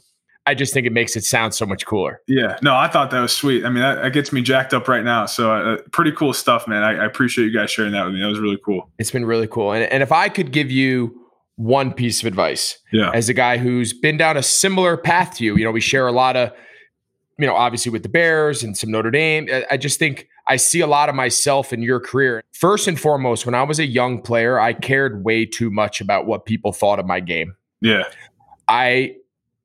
[0.44, 2.20] I just think it makes it sound so much cooler.
[2.26, 3.64] Yeah, no, I thought that was sweet.
[3.64, 5.26] I mean, that, that gets me jacked up right now.
[5.26, 6.82] So, uh, pretty cool stuff, man.
[6.82, 8.20] I, I, appreciate you guys sharing that with me.
[8.20, 8.90] That was really cool.
[8.98, 9.72] It's been really cool.
[9.72, 11.14] And, and if I could give you
[11.56, 15.44] one piece of advice, yeah, as a guy who's been down a similar path to
[15.44, 16.50] you, you know, we share a lot of,
[17.38, 19.48] you know, obviously with the Bears and some Notre Dame.
[19.70, 22.42] I just think I see a lot of myself in your career.
[22.52, 26.26] First and foremost, when I was a young player, I cared way too much about
[26.26, 27.54] what people thought of my game.
[27.80, 28.02] Yeah.
[28.66, 29.16] I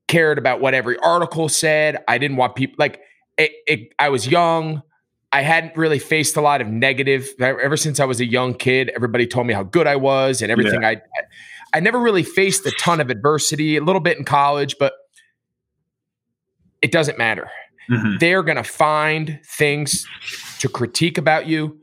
[0.07, 2.03] cared about what every article said.
[2.07, 3.01] I didn't want people like
[3.37, 4.83] it, it, I was young.
[5.31, 8.91] I hadn't really faced a lot of negative ever since I was a young kid.
[8.95, 10.83] Everybody told me how good I was and everything.
[10.83, 10.89] Yeah.
[10.89, 11.01] I
[11.75, 14.93] I never really faced a ton of adversity, a little bit in college, but
[16.83, 17.49] it doesn't matter.
[17.89, 18.17] Mm-hmm.
[18.19, 20.05] They're going to find things
[20.59, 21.79] to critique about you,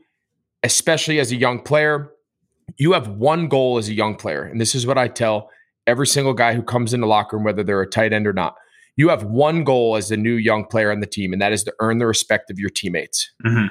[0.63, 2.11] especially as a young player.
[2.77, 5.49] You have one goal as a young player, and this is what I tell
[5.87, 8.33] every single guy who comes in the locker room, whether they're a tight end or
[8.33, 8.55] not.
[8.95, 11.63] You have one goal as a new young player on the team, and that is
[11.63, 13.31] to earn the respect of your teammates.
[13.45, 13.67] Mm-hmm.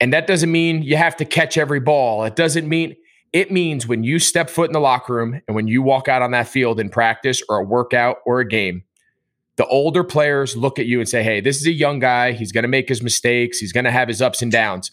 [0.00, 2.24] And that doesn't mean you have to catch every ball.
[2.24, 2.96] It doesn't mean
[3.32, 6.22] it means when you step foot in the locker room and when you walk out
[6.22, 8.82] on that field in practice or a workout or a game,
[9.60, 12.32] the older players look at you and say, hey, this is a young guy.
[12.32, 13.58] He's going to make his mistakes.
[13.58, 14.90] He's going to have his ups and downs.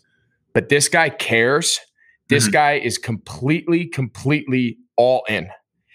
[0.52, 1.80] But this guy cares.
[2.28, 2.52] This mm-hmm.
[2.52, 5.50] guy is completely, completely all in.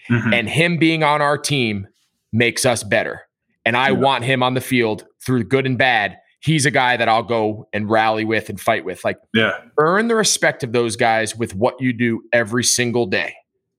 [0.09, 0.33] Mm-hmm.
[0.33, 1.87] And him being on our team
[2.31, 3.21] makes us better.
[3.63, 3.99] And I yeah.
[3.99, 6.17] want him on the field through good and bad.
[6.39, 9.05] He's a guy that I'll go and rally with and fight with.
[9.05, 13.35] Like, yeah, earn the respect of those guys with what you do every single day.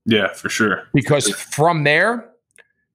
[0.07, 0.85] Yeah, for sure.
[0.95, 2.31] Because from there,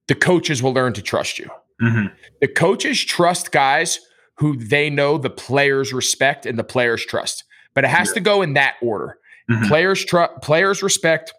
[0.08, 1.50] the coaches will learn to trust you.
[1.82, 2.08] Mm-hmm.
[2.42, 4.00] The coaches trust guys
[4.36, 7.44] who they know the players respect and the players trust.
[7.74, 8.14] But it has yeah.
[8.16, 9.18] to go in that order.
[9.50, 9.68] Mm-hmm.
[9.68, 11.34] Players trust, players respect,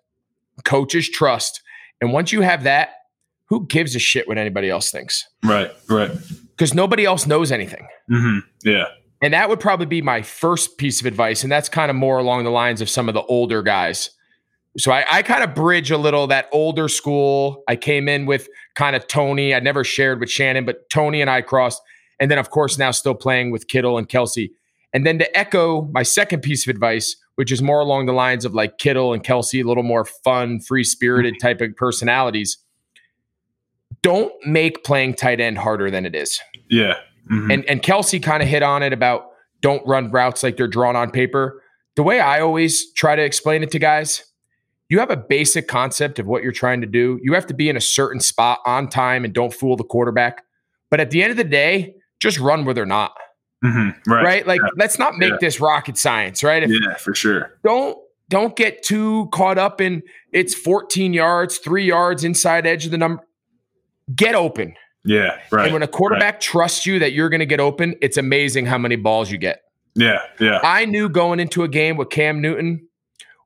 [0.64, 1.62] coaches trust.
[2.00, 2.90] And once you have that,
[3.46, 5.26] who gives a shit what anybody else thinks?
[5.44, 6.10] Right, right.
[6.50, 7.86] Because nobody else knows anything.
[8.10, 8.38] Mm-hmm.
[8.68, 8.86] Yeah.
[9.22, 11.42] And that would probably be my first piece of advice.
[11.42, 14.10] And that's kind of more along the lines of some of the older guys
[14.78, 17.64] so I, I kind of bridge a little that older school.
[17.66, 19.54] I came in with kind of Tony.
[19.54, 21.82] I never shared with Shannon, but Tony and I crossed.
[22.20, 24.50] And then, of course, now still playing with Kittle and Kelce.
[24.92, 28.44] And then to echo my second piece of advice, which is more along the lines
[28.44, 31.46] of like Kittle and Kelce, a little more fun, free spirited mm-hmm.
[31.46, 32.58] type of personalities.
[34.02, 36.40] Don't make playing tight end harder than it is.
[36.68, 36.94] Yeah.
[37.30, 37.50] Mm-hmm.
[37.50, 39.26] And and Kelce kind of hit on it about
[39.60, 41.62] don't run routes like they're drawn on paper.
[41.96, 44.24] The way I always try to explain it to guys
[44.90, 47.18] you have a basic concept of what you're trying to do.
[47.22, 50.44] You have to be in a certain spot on time and don't fool the quarterback.
[50.90, 53.12] But at the end of the day, just run where they're not.
[53.64, 54.10] Mm-hmm.
[54.10, 54.24] Right.
[54.24, 54.46] right.
[54.46, 54.70] Like, yeah.
[54.76, 55.36] let's not make yeah.
[55.40, 56.64] this rocket science, right?
[56.64, 57.52] If, yeah, for sure.
[57.62, 57.96] Don't
[58.28, 62.98] don't get too caught up in it's 14 yards, three yards inside edge of the
[62.98, 63.22] number.
[64.14, 64.74] Get open.
[65.04, 65.66] Yeah, right.
[65.66, 66.40] And when a quarterback right.
[66.40, 69.62] trusts you that you're going to get open, it's amazing how many balls you get.
[69.94, 70.60] Yeah, yeah.
[70.62, 72.88] I knew going into a game with Cam Newton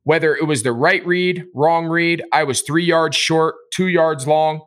[0.05, 4.27] whether it was the right read, wrong read, I was three yards short, two yards
[4.27, 4.61] long.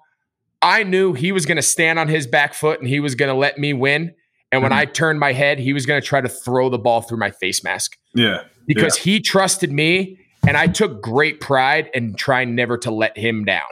[0.62, 3.30] I knew he was going to stand on his back foot and he was going
[3.30, 4.14] to let me win.
[4.52, 4.80] And when mm-hmm.
[4.80, 7.32] I turned my head, he was going to try to throw the ball through my
[7.32, 7.98] face mask.
[8.16, 8.44] Yeah.
[8.66, 9.14] Because yeah.
[9.14, 13.64] he trusted me and I took great pride in trying never to let him down.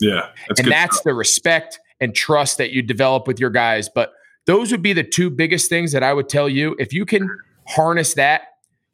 [0.00, 0.28] Yeah.
[0.48, 1.04] That's and that's stuff.
[1.04, 3.88] the respect and trust that you develop with your guys.
[3.94, 4.12] But
[4.46, 6.74] those would be the two biggest things that I would tell you.
[6.78, 7.28] If you can
[7.68, 8.42] harness that,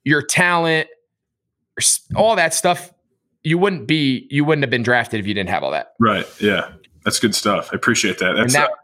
[0.05, 0.89] your talent,
[2.15, 2.93] all that stuff,
[3.43, 5.95] you wouldn't be, you wouldn't have been drafted if you didn't have all that.
[5.99, 6.27] Right.
[6.41, 6.73] Yeah.
[7.05, 7.71] That's good stuff.
[7.73, 8.35] I appreciate that.
[8.37, 8.75] That's, that, uh,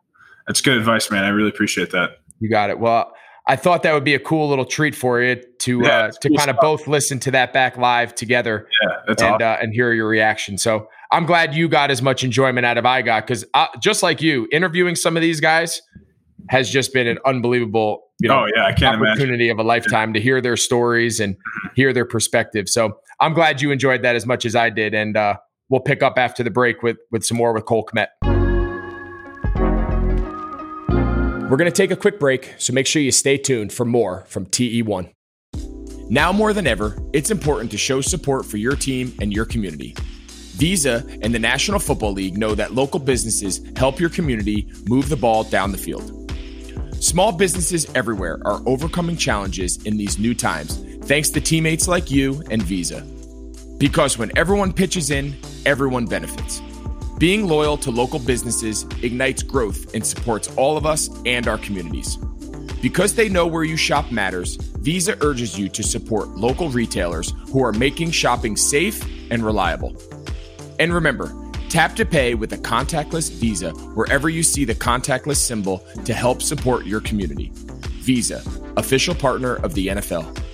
[0.47, 1.25] that's good advice, man.
[1.25, 2.19] I really appreciate that.
[2.41, 2.79] You got it.
[2.79, 3.13] Well,
[3.47, 6.29] I thought that would be a cool little treat for you to yeah, uh, to
[6.29, 8.69] cool kind of both listen to that back live together.
[8.83, 9.49] Yeah, that's and awesome.
[9.49, 10.59] uh, and hear your reaction.
[10.59, 14.03] So I'm glad you got as much enjoyment out of I got because uh, just
[14.03, 15.81] like you, interviewing some of these guys
[16.51, 19.61] has just been an unbelievable you know oh, yeah, I can't opportunity imagine.
[19.61, 21.37] of a lifetime to hear their stories and
[21.75, 22.69] hear their perspective.
[22.69, 25.37] So I'm glad you enjoyed that as much as I did, and uh,
[25.69, 28.09] we'll pick up after the break with with some more with Cole Kmet.
[31.49, 34.25] We're going to take a quick break, so make sure you stay tuned for more
[34.27, 35.11] from TE1.
[36.11, 39.95] Now more than ever, it's important to show support for your team and your community.
[40.57, 45.17] Visa and the National Football League know that local businesses help your community move the
[45.17, 46.18] ball down the field.
[47.01, 52.43] Small businesses everywhere are overcoming challenges in these new times thanks to teammates like you
[52.51, 53.03] and Visa.
[53.79, 56.61] Because when everyone pitches in, everyone benefits.
[57.19, 62.17] Being loyal to local businesses ignites growth and supports all of us and our communities.
[62.83, 67.65] Because they know where you shop matters, Visa urges you to support local retailers who
[67.65, 69.97] are making shopping safe and reliable.
[70.81, 71.33] And remember,
[71.69, 76.43] tap to pay with a contactless Visa wherever you see the contactless symbol to help
[76.43, 77.51] support your community.
[78.01, 78.43] Visa,
[78.77, 80.45] official partner of the NFL.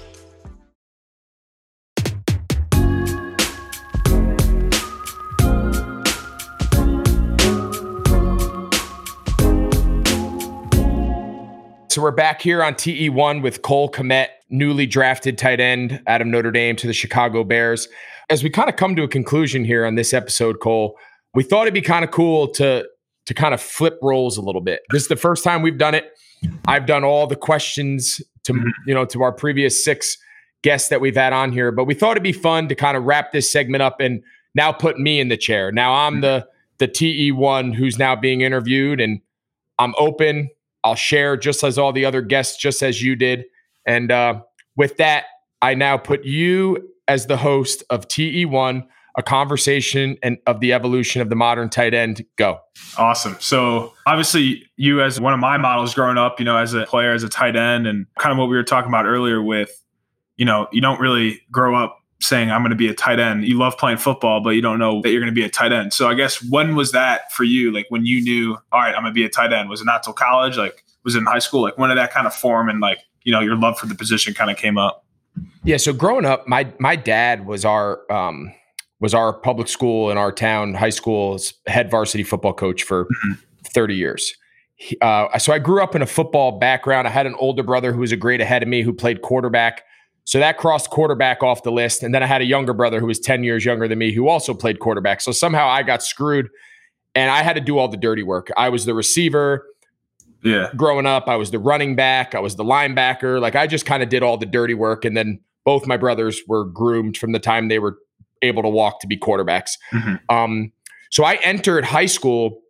[11.95, 16.27] So we're back here on TE1 with Cole Kmet, newly drafted tight end out of
[16.27, 17.87] Notre Dame to the Chicago Bears.
[18.31, 20.99] As we kind of come to a conclusion here on this episode, Cole,
[21.35, 22.87] we thought it'd be kind of cool to
[23.27, 24.83] to kind of flip roles a little bit.
[24.91, 26.11] This is the first time we've done it.
[26.67, 28.69] I've done all the questions to mm-hmm.
[28.87, 30.17] you know to our previous six
[30.63, 33.05] guests that we've had on here, but we thought it'd be fun to kind of
[33.05, 34.23] wrap this segment up and
[34.55, 35.71] now put me in the chair.
[35.73, 36.47] Now I'm the
[36.79, 39.21] the TE one who's now being interviewed and
[39.79, 40.51] I'm open.
[40.83, 43.45] I'll share just as all the other guests, just as you did.
[43.87, 44.43] And uh,
[44.77, 45.25] with that,
[45.63, 48.87] I now put you as the host of TE1,
[49.17, 52.25] a conversation and of the evolution of the modern tight end.
[52.37, 52.59] Go.
[52.99, 53.37] Awesome.
[53.41, 57.13] So obviously, you as one of my models growing up, you know, as a player,
[57.13, 59.81] as a tight end, and kind of what we were talking about earlier with,
[60.37, 63.47] you know, you don't really grow up saying I'm going to be a tight end.
[63.47, 65.73] You love playing football, but you don't know that you're going to be a tight
[65.73, 65.93] end.
[65.93, 67.71] So I guess when was that for you?
[67.71, 69.69] Like when you knew, all right, I'm going to be a tight end.
[69.69, 70.57] Was it not till college?
[70.57, 71.63] Like was it in high school?
[71.63, 73.95] Like when did that kind of form and like you know your love for the
[73.95, 75.04] position kind of came up?
[75.65, 75.79] Yeah.
[75.79, 78.53] So growing up, my my dad was our um,
[79.01, 83.33] was our public school in our town high school's head varsity football coach for mm-hmm.
[83.75, 84.35] 30 years.
[85.01, 87.07] Uh, so I grew up in a football background.
[87.07, 89.83] I had an older brother who was a grade ahead of me who played quarterback.
[90.25, 92.03] So that crossed quarterback off the list.
[92.03, 94.29] And then I had a younger brother who was 10 years younger than me who
[94.29, 95.21] also played quarterback.
[95.21, 96.49] So somehow I got screwed
[97.15, 98.51] and I had to do all the dirty work.
[98.57, 99.67] I was the receiver.
[100.45, 100.71] Yeah.
[100.77, 103.41] Growing up, I was the running back, I was the linebacker.
[103.41, 105.05] Like I just kind of did all the dirty work.
[105.05, 107.99] And then both my brothers were groomed from the time they were
[108.43, 109.73] able to walk to be quarterbacks.
[109.93, 110.15] Mm-hmm.
[110.29, 110.73] Um,
[111.11, 112.61] so I entered high school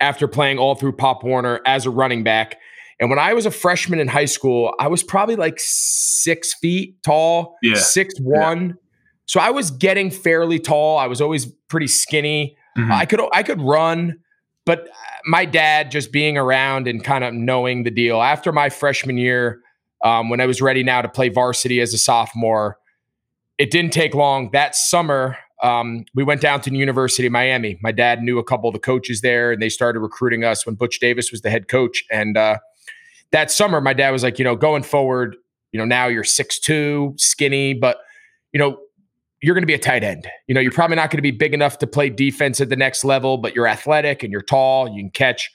[0.00, 2.58] after playing all through Pop Warner as a running back.
[3.00, 7.02] And when I was a freshman in high school, I was probably like six feet
[7.02, 7.76] tall, yeah.
[7.76, 8.66] six one.
[8.66, 8.72] Yeah.
[9.26, 10.98] So I was getting fairly tall.
[10.98, 12.56] I was always pretty skinny.
[12.76, 12.92] Mm-hmm.
[12.92, 14.18] I could I could run,
[14.68, 14.86] but
[15.24, 19.62] my dad just being around and kind of knowing the deal after my freshman year,
[20.04, 22.76] um, when I was ready now to play varsity as a sophomore,
[23.56, 24.50] it didn't take long.
[24.52, 27.78] That summer, um, we went down to the University of Miami.
[27.82, 30.74] My dad knew a couple of the coaches there, and they started recruiting us when
[30.74, 32.04] Butch Davis was the head coach.
[32.10, 32.58] And uh,
[33.32, 35.34] that summer, my dad was like, you know, going forward,
[35.72, 37.96] you know, now you're six two, skinny, but
[38.52, 38.78] you know,
[39.40, 40.28] you're going to be a tight end.
[40.46, 42.76] You know, you're probably not going to be big enough to play defense at the
[42.76, 44.88] next level, but you're athletic and you're tall.
[44.88, 45.50] You can catch.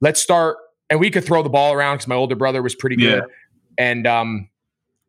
[0.00, 0.56] Let's start,
[0.88, 3.24] and we could throw the ball around because my older brother was pretty good.
[3.26, 3.34] Yeah.
[3.78, 4.48] And um,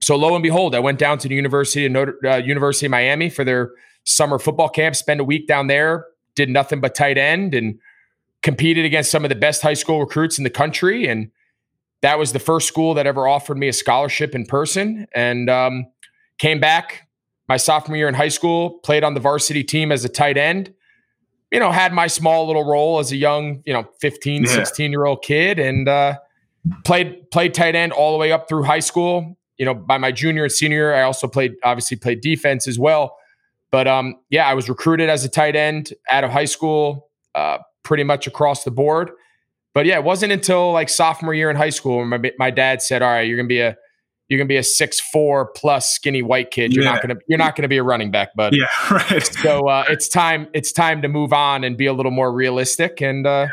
[0.02, 2.92] so lo and behold, I went down to the University of Notre, uh, University of
[2.92, 3.72] Miami for their
[4.04, 4.96] summer football camp.
[4.96, 6.06] Spent a week down there.
[6.36, 7.80] Did nothing but tight end and
[8.44, 11.32] competed against some of the best high school recruits in the country and
[12.02, 15.88] that was the first school that ever offered me a scholarship in person and um,
[16.38, 17.07] came back
[17.48, 20.74] my sophomore year in high school played on the varsity team as a tight end
[21.52, 24.50] you know had my small little role as a young you know 15 yeah.
[24.50, 26.18] 16 year old kid and uh,
[26.84, 29.38] played played tight end all the way up through high school.
[29.58, 32.78] You know, by my junior and senior year, I also played obviously played defense as
[32.78, 33.18] well.
[33.72, 37.60] But um, yeah, I was recruited as a tight end out of high school, uh,
[37.84, 39.12] pretty much across the board.
[39.74, 43.02] But yeah, it wasn't until like sophomore year in high school my my dad said,
[43.02, 43.76] "All right, you're gonna be a
[44.30, 46.74] you're gonna be a six four plus skinny white kid.
[46.74, 46.94] You're yeah.
[46.94, 49.26] not gonna you're not gonna be a running back, bud." Yeah, right.
[49.26, 53.02] so uh, it's time it's time to move on and be a little more realistic.
[53.02, 53.48] And uh,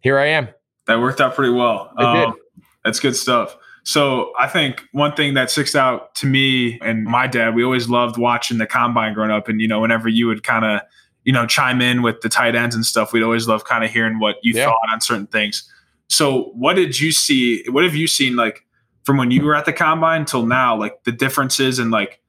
[0.00, 0.48] here I am.
[0.86, 1.92] That worked out pretty well.
[1.96, 2.34] Um,
[2.84, 3.56] that's good stuff.
[3.84, 7.88] So I think one thing that sticks out to me and my dad, we always
[7.88, 9.48] loved watching the combine growing up.
[9.48, 10.80] And, you know, whenever you would kind of,
[11.24, 13.90] you know, chime in with the tight ends and stuff, we'd always love kind of
[13.90, 14.66] hearing what you yeah.
[14.66, 15.70] thought on certain things.
[16.08, 17.64] So what did you see?
[17.68, 18.63] What have you seen like
[19.04, 22.20] from when you were at the combine till now, like the differences and like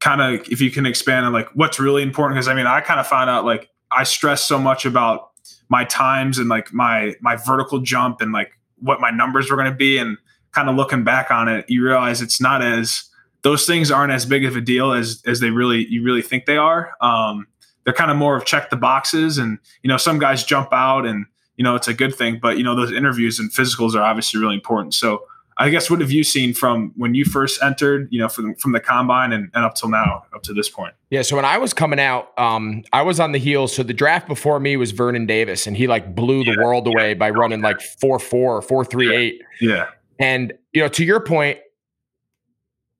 [0.00, 2.36] kind of if you can expand on like what's really important?
[2.36, 5.30] Because I mean, I kind of found out like I stress so much about
[5.68, 9.70] my times and like my my vertical jump and like what my numbers were going
[9.70, 10.18] to be and
[10.52, 13.04] kind of looking back on it you realize it's not as
[13.42, 16.44] those things aren't as big of a deal as as they really you really think
[16.44, 17.46] they are um,
[17.84, 21.06] they're kind of more of check the boxes and you know some guys jump out
[21.06, 24.02] and you know it's a good thing but you know those interviews and physicals are
[24.02, 25.24] obviously really important so
[25.58, 28.72] I guess what have you seen from when you first entered, you know, from from
[28.72, 30.94] the combine and, and up till now, up to this point?
[31.10, 33.74] Yeah, so when I was coming out, um, I was on the heels.
[33.74, 36.86] So the draft before me was Vernon Davis, and he like blew the yeah, world
[36.86, 39.42] away yeah, by running like four four or four three eight.
[39.60, 39.88] Yeah.
[40.18, 41.58] And you know, to your point,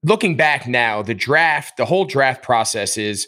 [0.03, 3.27] looking back now, the draft, the whole draft process is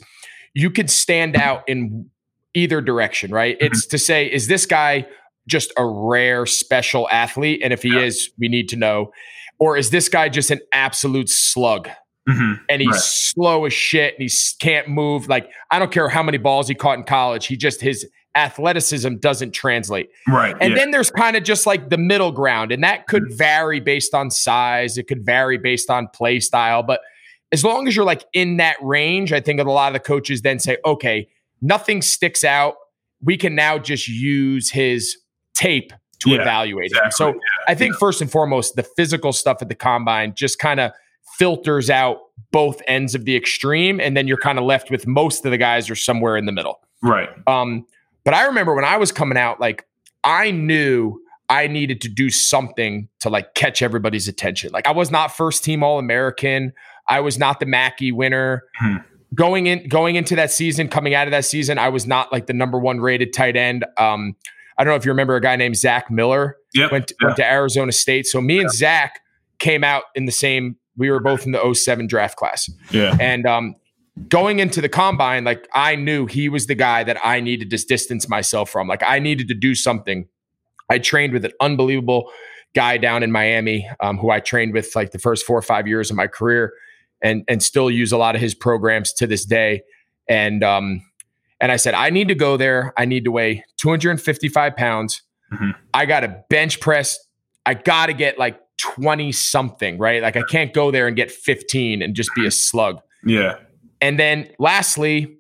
[0.55, 2.11] you could stand out in
[2.55, 3.57] either direction, right?
[3.57, 3.67] Mm-hmm.
[3.67, 5.07] It's to say, is this guy
[5.47, 7.61] just a rare special athlete?
[7.63, 8.01] And if he yeah.
[8.01, 9.13] is, we need to know.
[9.59, 11.89] Or is this guy just an absolute slug?
[12.29, 12.63] Mm-hmm.
[12.69, 13.01] And he's right.
[13.01, 15.29] slow as shit and he can't move.
[15.29, 17.47] Like, I don't care how many balls he caught in college.
[17.47, 20.09] He just, his athleticism doesn't translate.
[20.27, 20.57] Right.
[20.61, 20.79] And yeah.
[20.79, 22.73] then there's kind of just like the middle ground.
[22.73, 23.37] And that could mm-hmm.
[23.37, 26.83] vary based on size, it could vary based on play style.
[26.83, 27.01] But
[27.53, 30.43] as long as you're like in that range, I think a lot of the coaches
[30.43, 31.29] then say, okay,
[31.61, 32.75] nothing sticks out.
[33.23, 35.17] We can now just use his
[35.55, 37.07] tape to yeah, evaluate exactly.
[37.07, 37.13] him.
[37.13, 37.39] So yeah,
[37.69, 37.99] I think yeah.
[37.99, 40.93] first and foremost, the physical stuff at the combine just kind of
[41.39, 42.19] filters out
[42.51, 45.59] both ends of the extreme, and then you're kind of left with most of the
[45.59, 46.81] guys are somewhere in the middle.
[47.03, 47.29] Right.
[47.47, 47.87] Um,
[48.25, 49.87] but I remember when I was coming out, like
[50.23, 54.71] I knew I needed to do something to like catch everybody's attention.
[54.73, 56.73] Like I was not first team All American.
[57.07, 58.65] I was not the Mackey winner.
[58.79, 58.97] Hmm.
[59.35, 62.47] Going in, going into that season, coming out of that season, I was not like
[62.47, 63.85] the number one rated tight end.
[63.99, 64.37] Um,
[64.79, 66.57] I don't know if you remember a guy named Zach Miller.
[66.75, 66.93] Yep.
[66.93, 67.27] Went, to, yeah.
[67.27, 68.27] went to Arizona State.
[68.27, 69.21] So me and Zach
[69.59, 70.77] came out in the same.
[70.97, 72.71] We were both in the 07 draft class.
[72.91, 73.17] Yeah.
[73.21, 73.77] And um,
[74.29, 77.77] going into the combine, like I knew he was the guy that I needed to
[77.77, 78.89] distance myself from.
[78.89, 80.29] Like I needed to do something.
[80.91, 82.31] I trained with an unbelievable
[82.75, 85.87] guy down in Miami um, who I trained with like the first four or five
[85.87, 86.73] years of my career
[87.23, 89.83] and and still use a lot of his programs to this day.
[90.29, 91.03] And um,
[91.65, 92.93] and I said, I need to go there.
[92.99, 95.23] I need to weigh 255 pounds.
[95.51, 95.71] Mm-hmm.
[95.95, 97.19] I got to bench press.
[97.65, 100.21] I got to get like 20 something, right?
[100.21, 103.01] Like I can't go there and get 15 and just be a slug.
[103.25, 103.57] Yeah.
[104.03, 105.39] And then lastly,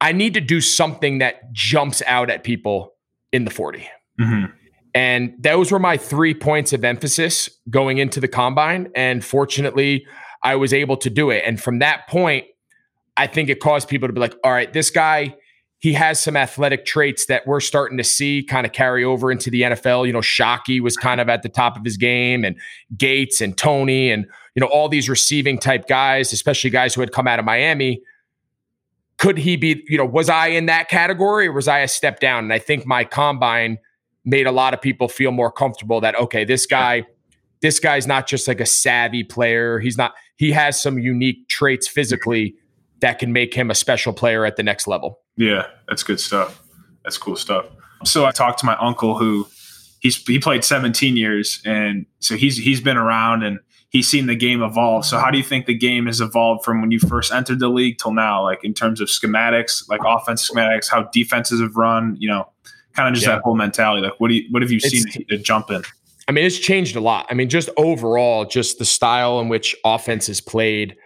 [0.00, 2.94] I need to do something that jumps out at people
[3.32, 3.90] in the 40.
[4.20, 4.52] Mm-hmm.
[4.94, 8.92] And those were my three points of emphasis going into the combine.
[8.94, 10.06] And fortunately,
[10.44, 11.42] I was able to do it.
[11.44, 12.44] And from that point,
[13.20, 15.36] I think it caused people to be like, all right, this guy,
[15.78, 19.50] he has some athletic traits that we're starting to see kind of carry over into
[19.50, 20.06] the NFL.
[20.06, 22.56] You know, Shockey was kind of at the top of his game, and
[22.96, 27.12] Gates and Tony, and you know, all these receiving type guys, especially guys who had
[27.12, 28.00] come out of Miami.
[29.18, 32.20] Could he be, you know, was I in that category or was I a step
[32.20, 32.44] down?
[32.44, 33.76] And I think my combine
[34.24, 37.04] made a lot of people feel more comfortable that, okay, this guy,
[37.60, 39.78] this guy's not just like a savvy player.
[39.78, 41.94] He's not, he has some unique traits mm-hmm.
[41.94, 42.54] physically
[43.00, 45.20] that can make him a special player at the next level.
[45.36, 46.62] Yeah, that's good stuff.
[47.04, 47.66] That's cool stuff.
[48.04, 49.46] So I talked to my uncle who
[50.00, 53.58] he's he played 17 years and so he's he's been around and
[53.90, 55.04] he's seen the game evolve.
[55.04, 57.68] So how do you think the game has evolved from when you first entered the
[57.68, 62.16] league till now like in terms of schematics, like offense schematics, how defenses have run,
[62.18, 62.50] you know,
[62.94, 63.36] kind of just yeah.
[63.36, 64.02] that whole mentality.
[64.02, 65.82] Like what do you what have you it's, seen to jump in?
[66.28, 67.26] I mean, it's changed a lot.
[67.28, 70.96] I mean, just overall, just the style in which offense is played.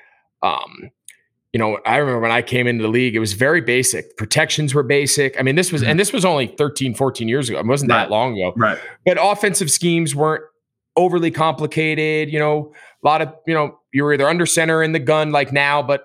[0.43, 0.91] Um,
[1.55, 4.17] you know, I remember when I came into the league, it was very basic.
[4.17, 5.39] Protections were basic.
[5.39, 5.93] I mean, this was, mm-hmm.
[5.93, 7.61] and this was only 13, 14 years ago.
[7.61, 8.03] It wasn't right.
[8.03, 8.53] that long ago.
[8.57, 8.77] Right.
[9.07, 10.43] But offensive schemes weren't
[10.97, 12.29] overly complicated.
[12.33, 12.73] You know,
[13.05, 15.81] a lot of, you know, you were either under center in the gun like now,
[15.81, 16.03] but,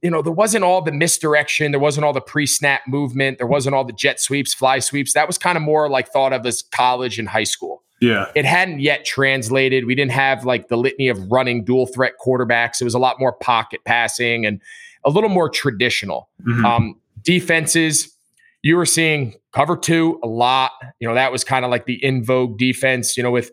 [0.00, 1.72] you know, there wasn't all the misdirection.
[1.72, 3.38] There wasn't all the pre snap movement.
[3.38, 5.12] There wasn't all the jet sweeps, fly sweeps.
[5.14, 7.82] That was kind of more like thought of as college and high school.
[8.00, 8.30] Yeah.
[8.36, 9.86] It hadn't yet translated.
[9.86, 12.80] We didn't have like the litany of running dual threat quarterbacks.
[12.80, 14.60] It was a lot more pocket passing and
[15.04, 16.28] a little more traditional.
[16.46, 16.64] Mhm.
[16.64, 18.16] Um, defenses,
[18.62, 20.72] you were seeing cover two a lot.
[21.00, 23.50] You know, that was kind of like the in vogue defense, you know, with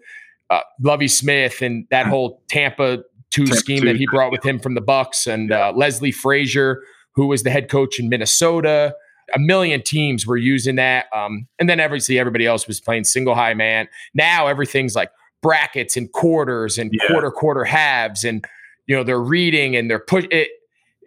[0.50, 4.46] uh, Lovie Smith and that whole Tampa two Tampa scheme two, that he brought with
[4.46, 6.82] him from the Bucks and uh, Leslie Frazier,
[7.14, 8.94] who was the head coach in Minnesota.
[9.34, 11.06] A million teams were using that.
[11.16, 13.88] Um, and then obviously everybody else was playing single high man.
[14.14, 15.10] Now everything's like
[15.42, 17.08] brackets and quarters and Yeah.
[17.08, 18.46] quarter quarter halves and
[18.88, 20.50] you know they're reading and they're push it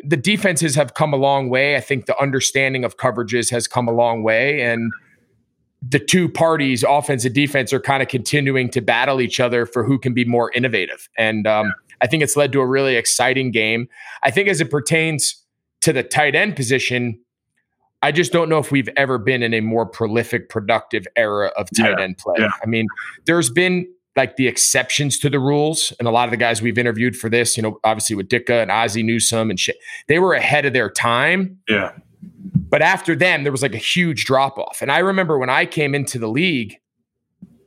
[0.06, 1.76] the defenses have come a long way.
[1.76, 4.60] I think the understanding of coverages has come a long way.
[4.62, 4.92] And
[5.86, 9.84] the two parties, offense and defense, are kind of continuing to battle each other for
[9.84, 11.08] who can be more innovative.
[11.18, 13.88] And um, I think it's led to a really exciting game.
[14.22, 15.42] I think as it pertains
[15.82, 17.20] to the tight end position,
[18.02, 21.68] I just don't know if we've ever been in a more prolific, productive era of
[21.76, 22.36] tight Yeah, end play.
[22.38, 22.50] yeah.
[22.62, 22.86] I mean,
[23.26, 23.86] there's been
[24.16, 27.28] like the exceptions to the rules, and a lot of the guys we've interviewed for
[27.28, 29.76] this, you know, obviously with Ditka and Ozzie Newsome and shit,
[30.08, 31.58] they were ahead of their time.
[31.68, 31.92] Yeah.
[32.54, 34.78] But after them, there was like a huge drop off.
[34.82, 36.76] And I remember when I came into the league,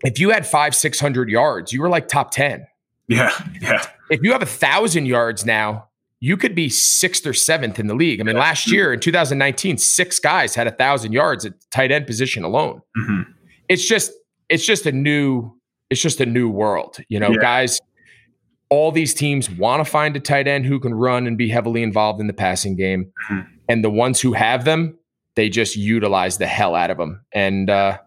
[0.03, 2.65] if you had five, 600 yards, you were like top 10.
[3.07, 3.31] Yeah.
[3.61, 3.83] Yeah.
[4.09, 5.87] If you have a thousand yards now,
[6.19, 8.19] you could be sixth or seventh in the league.
[8.19, 12.07] I mean, last year in 2019, six guys had a thousand yards at tight end
[12.07, 12.81] position alone.
[12.97, 13.25] Mhm.
[13.69, 14.11] It's just,
[14.49, 15.51] it's just a new,
[15.89, 16.97] it's just a new world.
[17.09, 17.41] You know, Yeah.
[17.41, 17.79] guys,
[18.69, 21.83] all these teams want to find a tight end who can run and be heavily
[21.83, 23.11] involved in the passing game.
[23.31, 23.47] Mhm.
[23.69, 24.97] And the ones who have them,
[25.35, 27.21] they just utilize the hell out of them.
[27.31, 27.99] And uh,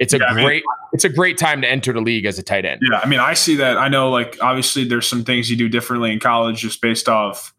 [0.00, 0.62] it's a Yeah, I mean- great,
[0.92, 2.80] it's a great time to enter the league as a tight end.
[2.90, 3.76] Yeah, I mean, I see that.
[3.78, 7.54] I know, like, obviously, there's some things you do differently in college, just based off,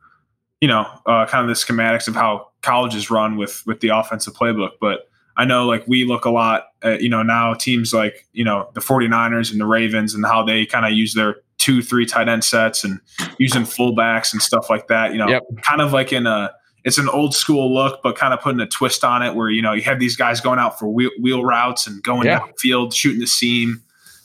[0.60, 4.34] you know, uh, kind of the schematics of how colleges run with with the offensive
[4.34, 4.72] playbook.
[4.82, 5.08] But
[5.38, 8.70] I know, like, we look a lot at, you know, now teams like, you know,
[8.74, 12.28] the 49ers and the Ravens and how they kind of use their two, three tight
[12.30, 13.00] end sets and
[13.40, 15.12] using fullbacks and stuff like that.
[15.14, 15.44] You know, Yep.
[15.62, 16.52] kind of like in a
[16.84, 19.62] it's an old school look, but kind of putting a twist on it where, you
[19.62, 22.40] know, you have these guys going out for wheel, wheel routes and going Yeah.
[22.42, 23.82] downfield, shooting the seam,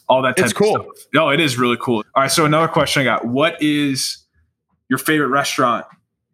[0.08, 0.72] all that type It's of cool.
[0.72, 1.06] stuff.
[1.14, 2.02] No, it is really cool.
[2.16, 2.30] All right.
[2.32, 3.26] So another question I got.
[3.28, 4.18] What is
[4.88, 5.86] your favorite restaurant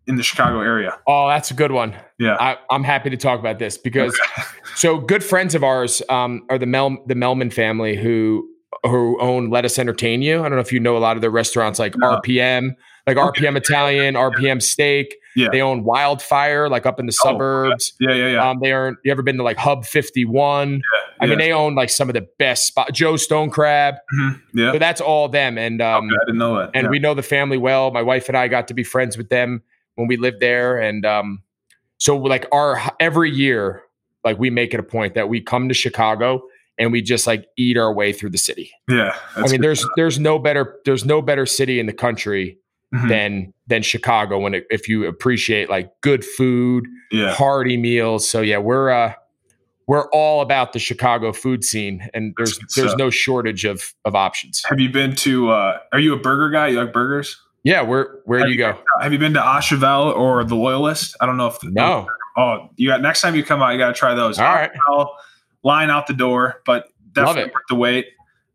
[0.06, 0.98] in the Chicago area?
[1.06, 1.94] Oh, that's a good one.
[2.18, 2.36] Yeah.
[2.40, 4.18] I, I'm happy to talk about this because
[4.74, 8.48] so good friends of ours um, are the Mel the Melman family who
[8.84, 10.40] who own Lettuce Entertain You.
[10.40, 12.16] I don't know if you know a lot of their restaurants like No.
[12.20, 12.74] RPM,
[13.06, 13.42] like Okay.
[13.46, 15.14] RPM Italian, RPM Steak.
[15.36, 15.48] Yeah.
[15.50, 17.94] They own Wildfire, like up in the Oh, suburbs.
[17.98, 18.12] Yeah.
[18.14, 18.28] Yeah.
[18.32, 18.50] Yeah.
[18.50, 18.98] Um, they aren't.
[19.04, 20.80] You ever been to like Hub 51?
[21.20, 22.92] I mean, they own like some of the best spot.
[22.92, 23.94] Joe Stone Crab.
[24.14, 24.40] Mhm.
[24.54, 24.72] yeah.
[24.72, 25.56] So that's all them.
[25.56, 26.70] And um, Okay, I didn't know that.
[26.74, 26.90] and yeah.
[26.90, 27.90] we know the family well.
[27.90, 29.62] My wife and I got to be friends with them
[29.94, 31.42] when we lived there, and um,
[31.98, 33.82] so like our every year,
[34.24, 36.42] like we make it a point that we come to Chicago
[36.78, 38.70] and we just like eat our way through the city.
[38.88, 39.14] yeah.
[39.36, 39.92] I mean, there's stuff.
[39.96, 42.58] there's no better there's no better city in the country
[42.94, 43.08] Mhm.
[43.08, 47.32] than than Chicago when it, if you appreciate like good food, yeah.
[47.34, 48.28] hearty meals.
[48.28, 49.14] So yeah, we're uh
[49.88, 52.98] we're all about the Chicago food scene, and there's there's stuff.
[52.98, 54.62] no shortage of of options.
[54.68, 55.50] Have you been to?
[55.50, 56.68] uh Are you a burger guy?
[56.68, 57.36] You like burgers?
[57.64, 58.78] Yeah, where where do you go?
[59.00, 61.16] Have you been to Au Cheval or the Loyalist?
[61.20, 62.06] I don't know if No.
[62.36, 64.38] Oh, you got next time you come out, you got to try those.
[64.38, 64.70] All right.
[65.62, 68.06] Line out the door, but definitely worth the wait.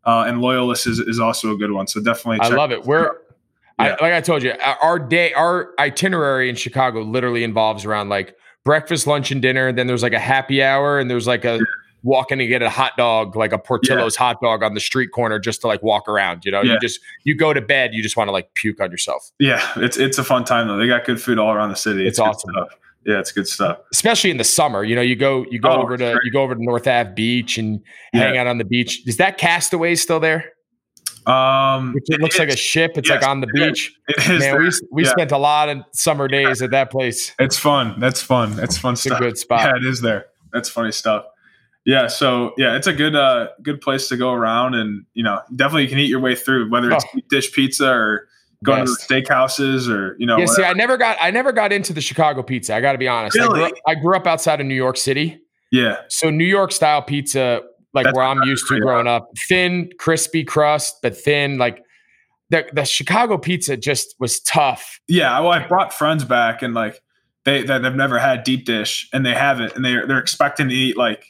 [0.04, 2.40] Uh, and Loyalist is, is also a good one, so definitely.
[2.40, 2.84] I love it.
[2.84, 3.16] We're
[3.78, 8.36] I, like I told you, our- day, our itinerary in Chicago literally involves around like
[8.64, 9.72] breakfast, lunch, and dinner.
[9.72, 11.58] Then there's like a happy hour, and there's like a
[12.02, 15.38] walking to get a hot dog, like a Portillo's hot dog on the street corner,
[15.38, 16.44] just to like walk around.
[16.44, 16.74] You know, Yeah.
[16.74, 19.66] you just you go to bed, you just want to like puke on yourself, Yeah,
[19.76, 20.76] it's it's a fun time though.
[20.78, 22.06] They got good food all around the city.
[22.06, 22.54] It's good awesome.
[23.06, 23.78] Yeah, it's good stuff.
[23.92, 24.84] especially in the summer.
[24.84, 26.18] You know, you go you go Oh, over to great.
[26.24, 27.80] you go over to North Ave Beach and
[28.12, 29.02] hang out on the beach.
[29.06, 30.52] Is that Castaway still there?
[31.26, 32.92] Um, Which it looks like a ship.
[32.96, 33.68] It's Yes, like on the it is.
[33.68, 33.92] beach.
[34.08, 34.28] It is.
[34.28, 34.58] Man, there.
[34.60, 35.10] we we Yeah.
[35.10, 37.32] spent a lot of summer days at that place.
[37.38, 37.98] It's fun.
[38.00, 38.56] That's fun.
[38.56, 39.20] That's fun It's a stuff.
[39.20, 39.60] good spot.
[39.64, 40.26] Yeah, it is there.
[40.52, 41.24] That's funny stuff.
[41.86, 45.40] Yeah, so yeah, it's a good uh good place to go around and you know,
[45.54, 47.20] definitely you can eat your way through whether it's Oh.
[47.28, 48.28] dish pizza or
[48.64, 49.08] going Best.
[49.08, 50.62] to the steakhouses or you know Yeah, see.
[50.62, 52.74] I never got I never got into the Chicago pizza.
[52.74, 53.38] I got to be honest.
[53.38, 53.70] I, grew Really?
[53.70, 55.40] up, I grew up outside of New York City,
[55.72, 55.96] yeah.
[56.08, 57.62] so New York style pizza,
[57.94, 61.58] like That's where I'm used to growing up, thin, crispy crust, but thin.
[61.58, 61.82] Like
[62.50, 65.00] the the Chicago pizza just was tough.
[65.08, 67.00] Yeah, well, I brought friends back and like
[67.44, 70.68] they that have never had deep dish and they have it and they're they're expecting
[70.68, 71.24] to eat like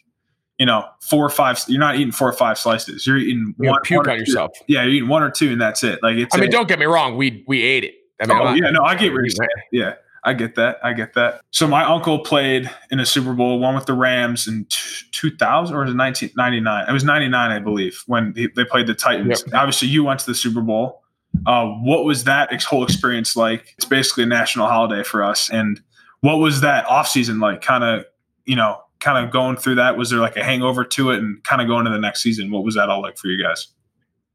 [0.61, 1.59] you know four or five.
[1.67, 3.05] You're not eating four or five slices.
[3.07, 3.81] You're eating You one.
[3.83, 4.21] puke one or on two.
[4.21, 4.51] yourself.
[4.69, 5.99] Yeah, you're eating one or two and that's it.
[6.03, 6.33] Like it's.
[6.35, 7.95] I mean, a- don't get me wrong, we we ate it.
[8.23, 9.49] I mean, oh, yeah, no, I get what you're saying.
[9.73, 9.95] Yeah,
[10.25, 10.77] I get that.
[10.85, 11.41] I get that.
[11.51, 15.75] So my uncle played in a Super Bowl, one with the Rams in t- 2000
[15.75, 16.87] or was it 1999?
[16.89, 19.43] It was 99, I believe, when he, they played the Titans.
[19.47, 19.55] Yep.
[19.55, 21.03] Obviously, you went to the Super Bowl.
[21.47, 23.73] Uh, what was that ex- whole experience like?
[23.79, 25.49] It's basically a national holiday for us.
[25.49, 25.81] And
[26.21, 27.63] what was that offseason like?
[27.63, 28.05] Kind of,
[28.45, 29.96] you know, kind of going through that.
[29.96, 32.51] Was there like a hangover to it and kind of going to the next season?
[32.51, 33.68] What was that all like for you guys?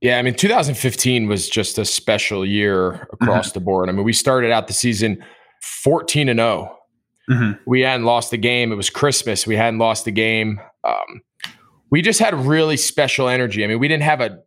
[0.02, 3.60] Yeah, I mean, 2015 was just a special year across mm-hmm.
[3.60, 3.90] the board.
[3.90, 5.24] I mean, we started out the season
[5.84, 6.78] 14 and 0.
[7.30, 7.52] Mm-hmm.
[7.66, 8.72] We hadn't lost a game.
[8.72, 9.48] It was Christmas.
[9.48, 10.60] We hadn't lost a game.
[10.84, 11.22] Um,
[11.90, 13.64] we just had really special energy.
[13.64, 14.40] I mean, we didn't have a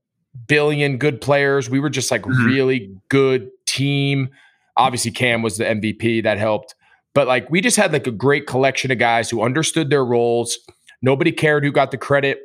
[0.47, 1.69] billion good players.
[1.69, 2.47] We were just like mm-hmm.
[2.47, 4.29] really good team.
[4.77, 6.23] Obviously, Cam was the MVP.
[6.23, 6.75] That helped.
[7.19, 10.57] But like we just had like a great collection of guys who understood their roles.
[11.03, 12.39] Nobody cared who got the credit.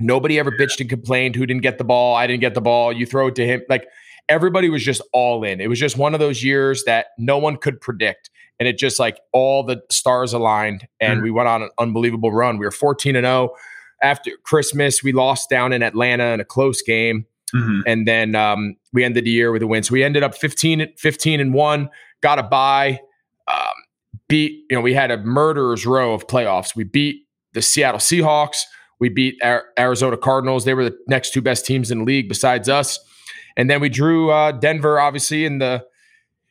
[0.00, 2.16] Nobody ever bitched and complained who didn't get the ball.
[2.16, 2.94] I didn't get the ball.
[2.94, 3.60] You throw it to him.
[3.68, 3.86] Like
[4.26, 5.60] everybody was just all in.
[5.60, 8.30] It was just one of those years that no one could predict.
[8.58, 11.24] And it just like all the stars aligned and mm-hmm.
[11.24, 12.56] we went on an unbelievable run.
[12.56, 13.50] We were 14 and 0.
[14.02, 17.26] After Christmas, we lost down in Atlanta in a close game.
[17.54, 17.80] Mm-hmm.
[17.86, 19.82] And then um, we ended the year with a win.
[19.82, 21.90] So we ended up 15, 15 and 1,
[22.22, 23.00] got a bye,
[23.48, 23.75] um,
[24.28, 26.74] beat, you know, we had a murderer's row of playoffs.
[26.74, 27.22] We beat
[27.52, 28.58] the Seattle Seahawks.
[28.98, 29.38] We beat
[29.78, 30.64] Arizona Cardinals.
[30.64, 32.98] They were the next two best teams in the league besides us.
[33.56, 35.84] And then we drew uh, Denver, obviously, in the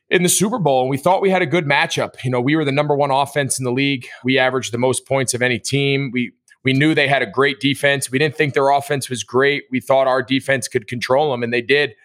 [0.09, 2.23] in the Super Bowl, and we thought we had a good matchup.
[2.23, 4.07] You know, we were the number one offense in the league.
[4.23, 6.11] We averaged the most points of any team.
[6.13, 6.31] We
[6.63, 8.11] we knew they had a great defense.
[8.11, 9.63] We didn't think their offense was great.
[9.71, 11.95] We thought our defense could control them, and they did.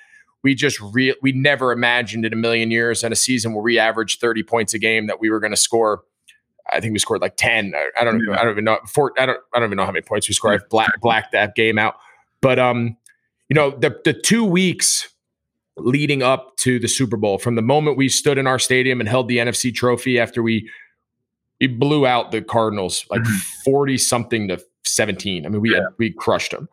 [0.43, 3.79] We just re- we never imagined in a million years in a season where we
[3.79, 6.03] averaged 30 points a game that we were going to score.
[6.73, 7.75] I think we scored like 10.
[7.99, 8.39] I don't yeah.
[8.39, 8.79] I don't even know.
[8.89, 10.61] Four, I don't I don't even know how many points we scored.
[10.61, 11.97] I black blacked that game out.
[12.41, 12.97] But um,
[13.49, 15.09] you know, the the two weeks
[15.77, 19.09] leading up to the Super Bowl, from the moment we stood in our stadium and
[19.09, 20.71] held the NFC trophy after we
[21.61, 23.63] we blew out the Cardinals like mm-hmm.
[23.65, 25.45] 40 something to 17.
[25.45, 25.77] I mean, we yeah.
[25.77, 26.69] had, we crushed them.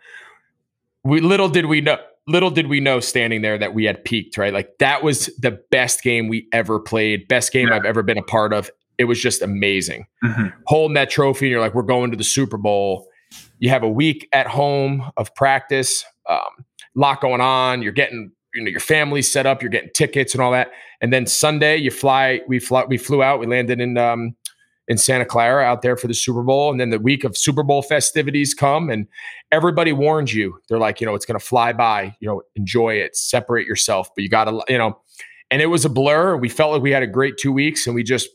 [1.04, 4.38] We little did we know little did we know standing there that we had peaked,
[4.38, 4.54] right?
[4.54, 7.76] Like that was the best game we ever played, best game yeah.
[7.76, 8.70] I've ever been a part of.
[8.98, 10.06] It was just amazing.
[10.24, 10.48] Mm-hmm.
[10.66, 13.08] Holding that trophy and you're like, we're going to the Super Bowl.
[13.60, 16.66] You have a week at home of practice, um,
[16.96, 17.82] lot going on.
[17.82, 20.72] You're getting you know your family set up, you're getting tickets and all that.
[21.00, 22.42] And then Sunday you fly.
[22.48, 22.86] We fly.
[22.86, 23.40] We flew out.
[23.40, 24.36] We landed in um,
[24.88, 26.72] in Santa Clara out there for the Super Bowl.
[26.72, 29.08] And then the week of Super Bowl festivities come, and
[29.52, 30.60] everybody warns you.
[30.70, 32.16] They're like, you know, it's going to fly by.
[32.20, 35.00] You know, enjoy it, separate yourself, but you got to, you know.
[35.50, 36.36] And it was a blur.
[36.36, 38.30] We felt like we had a great two weeks, and we just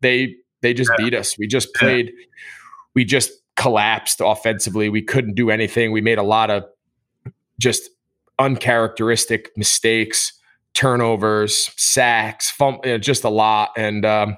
[0.00, 1.04] they they just yeah.
[1.04, 1.38] beat us.
[1.38, 2.06] We just played.
[2.06, 2.24] Yeah.
[2.94, 4.88] We just collapsed offensively.
[4.88, 5.92] We couldn't do anything.
[5.92, 6.64] We made a lot of
[7.58, 7.90] just
[8.38, 10.32] uncharacteristic mistakes,
[10.74, 14.36] turnovers, sacks, fum- you know, just a lot, and um,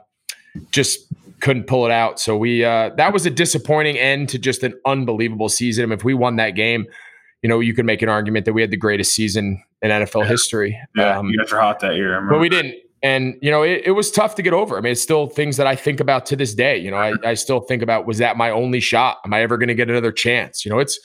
[0.71, 1.01] just
[1.41, 2.21] couldn't pull it out.
[2.21, 5.85] So we uh, that was a disappointing end to just an unbelievable season.
[5.85, 6.87] I mean, if we won that game,
[7.43, 10.23] you know, you could make an argument that we had the greatest season in NFL
[10.23, 10.29] yeah.
[10.29, 10.81] history.
[10.97, 12.75] Yeah, um, you guys were hot that year, but we didn't.
[13.01, 14.77] And you know, it, it, was tough to get over.
[14.77, 16.77] I mean, it's still things that I think about to this day.
[16.77, 19.19] You know, I, I still think about was that my only shot?
[19.25, 20.65] Am I ever going to get another chance?
[20.65, 20.99] You know, it's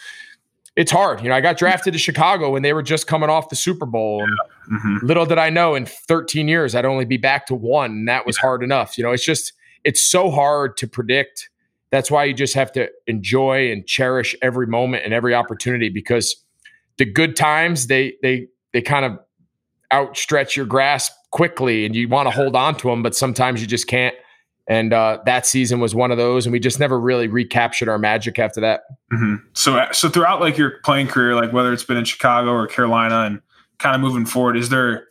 [0.76, 1.22] it's hard.
[1.22, 3.86] You know, I got drafted to Chicago when they were just coming off the Super
[3.86, 4.22] Bowl.
[4.22, 4.78] Yeah.
[4.78, 5.06] Mm-hmm.
[5.06, 7.92] Little did I know in 13 years I'd only be back to one.
[7.92, 8.42] And that was yeah.
[8.42, 8.98] hard enough.
[8.98, 9.54] You know, it's just
[9.84, 11.50] it's so hard to predict.
[11.92, 16.44] That's why you just have to enjoy and cherish every moment and every opportunity because
[16.98, 19.20] the good times they they they kind of
[19.92, 23.68] outstretch your grasp quickly and you want to hold on to them, but sometimes you
[23.68, 24.16] just can't.
[24.68, 28.00] And uh, that season was one of those, and we just never really recaptured our
[28.00, 28.84] magic after that.
[29.12, 29.36] Mm-hmm.
[29.52, 33.24] So, so throughout like your playing career, like whether it's been in Chicago or Carolina,
[33.24, 33.42] and
[33.80, 35.08] kind of moving forward, is there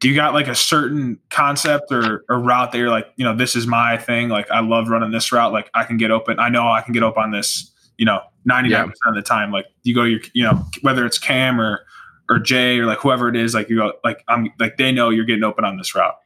[0.00, 3.34] do you got like a certain concept or, or route that you're like, you know,
[3.34, 4.28] this is my thing.
[4.28, 5.52] Like I love running this route.
[5.52, 6.38] Like I can get open.
[6.38, 8.84] I know I can get open on this, you know, 99% yeah.
[8.84, 9.50] of the time.
[9.50, 11.80] Like you go to your, you know, whether it's Cam or,
[12.28, 15.10] or Jay or like whoever it is, like you go, like I'm like, they know
[15.10, 16.16] you're getting open on this route.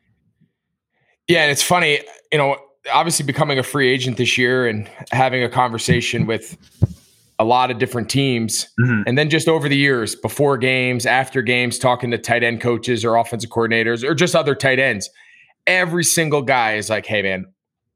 [1.28, 1.42] Yeah.
[1.42, 2.00] And it's funny,
[2.32, 2.56] you know,
[2.92, 6.56] obviously becoming a free agent this year and having a conversation with
[7.38, 8.68] a lot of different teams.
[8.80, 9.02] Mm-hmm.
[9.06, 13.04] And then just over the years, before games, after games, talking to tight end coaches
[13.04, 15.08] or offensive coordinators or just other tight ends,
[15.66, 17.46] every single guy is like, hey, man,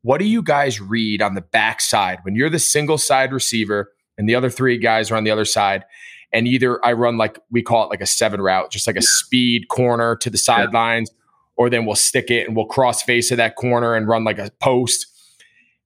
[0.02, 4.28] what do you guys read on the backside when you're the single side receiver and
[4.28, 5.84] the other three guys are on the other side?
[6.32, 9.02] And either I run like we call it like a seven route, just like a
[9.02, 11.18] speed corner to the sidelines, yeah.
[11.56, 14.38] or then we'll stick it and we'll cross face of that corner and run like
[14.38, 15.06] a post.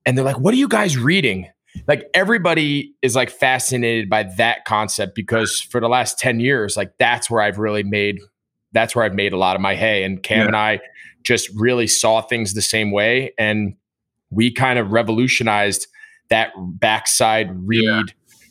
[0.05, 1.51] And they're like, what are you guys reading?
[1.89, 6.93] Like everybody is like fascinated by that concept because for the last 10 years like
[6.99, 8.19] that's where i've really made
[8.73, 10.03] that's where I've made a lot of my hay.
[10.05, 10.47] And Cam Yeah.
[10.49, 10.81] and I
[11.23, 13.33] just really saw things the same way.
[13.39, 13.75] And
[14.31, 15.87] we kind of revolutionized
[16.29, 18.03] that backside read Yeah.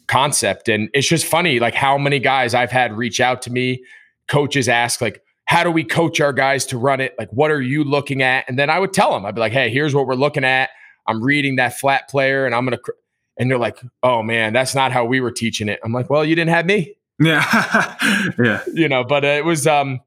[0.07, 0.67] concept.
[0.67, 3.83] And it's just funny, like how many guys I've had reach out to me,
[4.27, 7.13] coaches ask, like, how do we coach our guys to run it?
[7.19, 8.45] Like, what are you looking at?
[8.49, 10.71] And then I would tell them, I'd be like, hey, here's what we're looking at.
[11.05, 12.93] I'm reading that flat player and I'm going to,
[13.37, 15.79] and they're like, oh man, that's not how we were teaching it.
[15.83, 17.95] I'm like, well, you didn't have me Yeah.
[18.43, 18.61] yeah.
[18.73, 20.01] you know but uh, it was um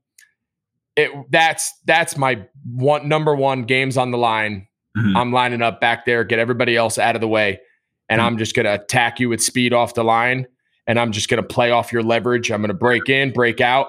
[0.97, 4.66] it that's that's my one number one games on the line
[4.97, 5.16] Mhm.
[5.16, 7.61] i'm lining up back there get everybody else out of the way
[8.09, 8.24] and Mhm.
[8.24, 10.47] i'm just gonna attack you with speed off the line
[10.87, 13.89] and i'm just gonna play off your leverage i'm gonna break in break out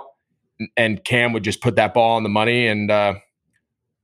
[0.77, 3.13] and cam would just put that ball on the money and uh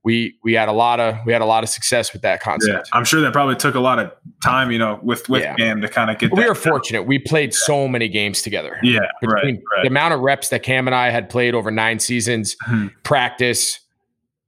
[0.06, 2.38] we we had a lot of we had a lot of success with that Yeah.
[2.38, 5.56] concept I'm sure that probably took a lot of time, you know, with with Yeah.
[5.56, 6.32] Cam to kind of get.
[6.32, 9.00] we were fortunate we played so many games together Yeah.
[9.00, 9.10] Right.
[9.20, 9.82] between Right.
[9.82, 12.92] the amount of reps that Cam and I had played over nine seasons, Mhm.
[13.02, 13.80] practice,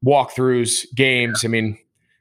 [0.07, 1.45] walkthroughs, games.
[1.45, 1.77] I mean,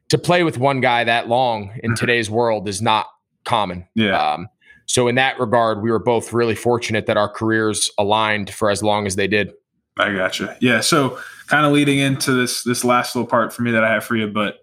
[0.10, 1.96] to play with one guy that long in Mhm.
[1.96, 3.06] today's world is not
[3.46, 3.86] common.
[3.94, 4.18] Yeah.
[4.20, 4.48] Um,
[4.88, 8.82] so in that regard, we were both really fortunate that our careers aligned for as
[8.82, 9.52] long as they did.
[10.00, 10.58] I gotcha.
[10.60, 10.80] Yeah.
[10.80, 14.04] So kind of leading into this this last little part for me that I have
[14.04, 14.60] for you, but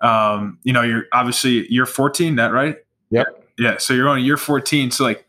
[0.00, 2.76] um, you know, you're obviously you're 14, that right?
[3.10, 3.26] Yep.
[3.58, 3.76] Yeah.
[3.78, 4.90] So you're on year 14.
[4.90, 5.26] So like,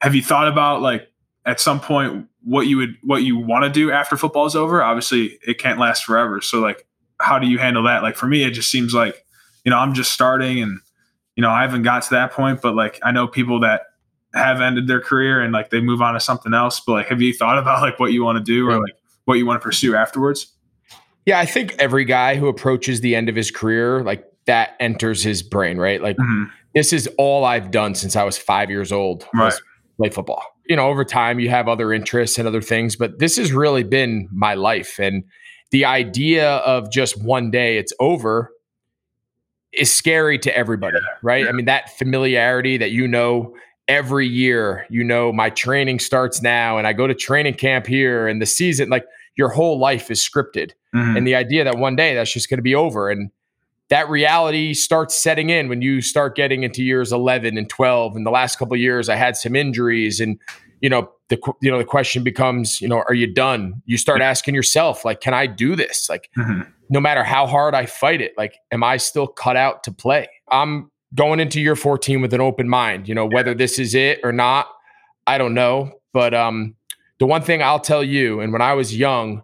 [0.00, 1.08] have you thought about like
[1.46, 4.82] at some point what you would what you want to do after football is over?
[4.82, 6.40] Obviously, it can't last forever.
[6.40, 6.86] So like,
[7.20, 8.02] how do you handle that?
[8.02, 9.24] Like for me, it just seems like
[9.64, 10.80] you know I'm just starting and
[11.36, 13.82] you know I haven't got to that point, but like I know people that
[14.34, 16.80] have ended their career and like they move on to something else.
[16.80, 18.94] But like, have you thought about like what you want to do or like
[19.24, 20.52] what you want to pursue afterwards?
[21.26, 25.22] Yeah, I think every guy who approaches the end of his career, like that enters
[25.22, 26.02] his brain, right?
[26.02, 26.50] Like Mhm.
[26.74, 29.24] this is all I've done since I was five years old.
[29.32, 29.52] Right.
[29.98, 30.42] Play football.
[30.66, 33.84] You know, over time you have other interests and other things, but this has really
[33.84, 34.98] been my life.
[34.98, 35.22] And
[35.70, 38.50] the idea of just one day it's over
[39.72, 41.48] is scary to everybody, right?
[41.48, 43.54] I mean, that familiarity that you know
[43.88, 48.26] every year, you know, my training starts now and I go to training camp here
[48.28, 49.04] and the season, like
[49.36, 50.72] your whole life is scripted.
[50.94, 51.16] Mhm.
[51.16, 53.30] and the idea that one day that's just going to be over and
[53.88, 58.26] that reality starts setting in when you start getting into years 11 and 12 and
[58.26, 60.38] the last couple of years i had some injuries and
[60.82, 63.80] you know the you know the question becomes you know are you done?
[63.86, 66.10] You start asking yourself like can i do this?
[66.10, 66.66] Like Mhm.
[66.90, 70.28] no matter how hard i fight it like am i still cut out to play?
[70.50, 74.20] I'm going into year 14 with an open mind you know whether this is it
[74.24, 74.66] or not
[75.26, 76.74] i don't know but um
[77.18, 79.42] the one thing i'll tell you and when i was young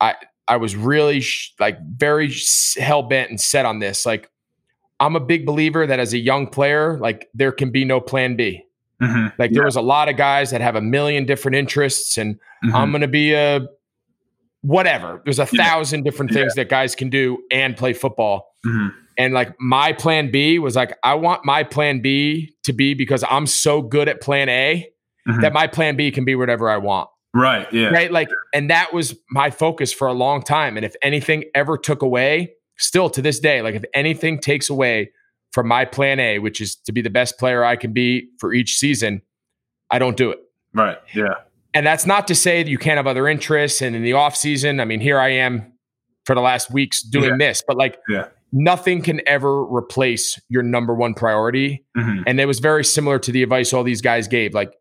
[0.00, 0.14] i
[0.48, 2.32] i was really sh- like very
[2.78, 4.30] hell bent and set on this like
[5.00, 8.36] i'm a big believer that as a young player like there can be no plan
[8.36, 8.64] b
[9.02, 9.32] Mhm.
[9.38, 12.72] like there was a lot of guys that have a million different interests and Mhm.
[12.74, 13.66] i'm going to be a
[14.62, 15.64] whatever there's a Yeah.
[15.68, 18.94] thousand different things that guys can do and play football Mhm.
[19.18, 23.24] And like my plan B was like, I want my plan B to be because
[23.28, 24.88] I'm so good at plan A
[25.28, 25.40] Mhm.
[25.40, 27.08] that my plan B can be whatever I want.
[27.32, 27.66] Right.
[27.72, 27.88] Yeah.
[27.88, 28.12] Right.
[28.12, 30.76] Like, and that was my focus for a long time.
[30.76, 35.10] And if anything ever took away, still to this day, like if anything takes away
[35.52, 38.52] from my plan A, which is to be the best player I can be for
[38.52, 39.22] each season,
[39.90, 40.38] I don't do it.
[40.74, 40.98] Right.
[41.14, 41.34] Yeah.
[41.72, 43.80] And that's not to say that you can't have other interests.
[43.82, 45.72] And in the off season, I mean, here I am
[46.26, 47.48] for the last weeks doing Yeah.
[47.48, 48.26] this, but like Yeah.
[48.54, 51.84] Nothing can ever replace your number one priority.
[51.96, 52.22] Mhm.
[52.24, 54.54] And it was very similar to the advice all these guys gave.
[54.54, 54.72] Like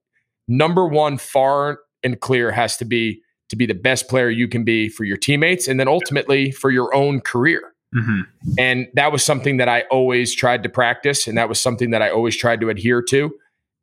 [0.47, 3.19] number one, far and clear has to be
[3.49, 6.71] to be the best player you can be for your teammates and then ultimately for
[6.71, 7.73] your own career.
[7.95, 8.25] Mhm.
[8.57, 12.01] And that was something that I always tried to practice, and that was something that
[12.01, 13.35] I always tried to adhere to.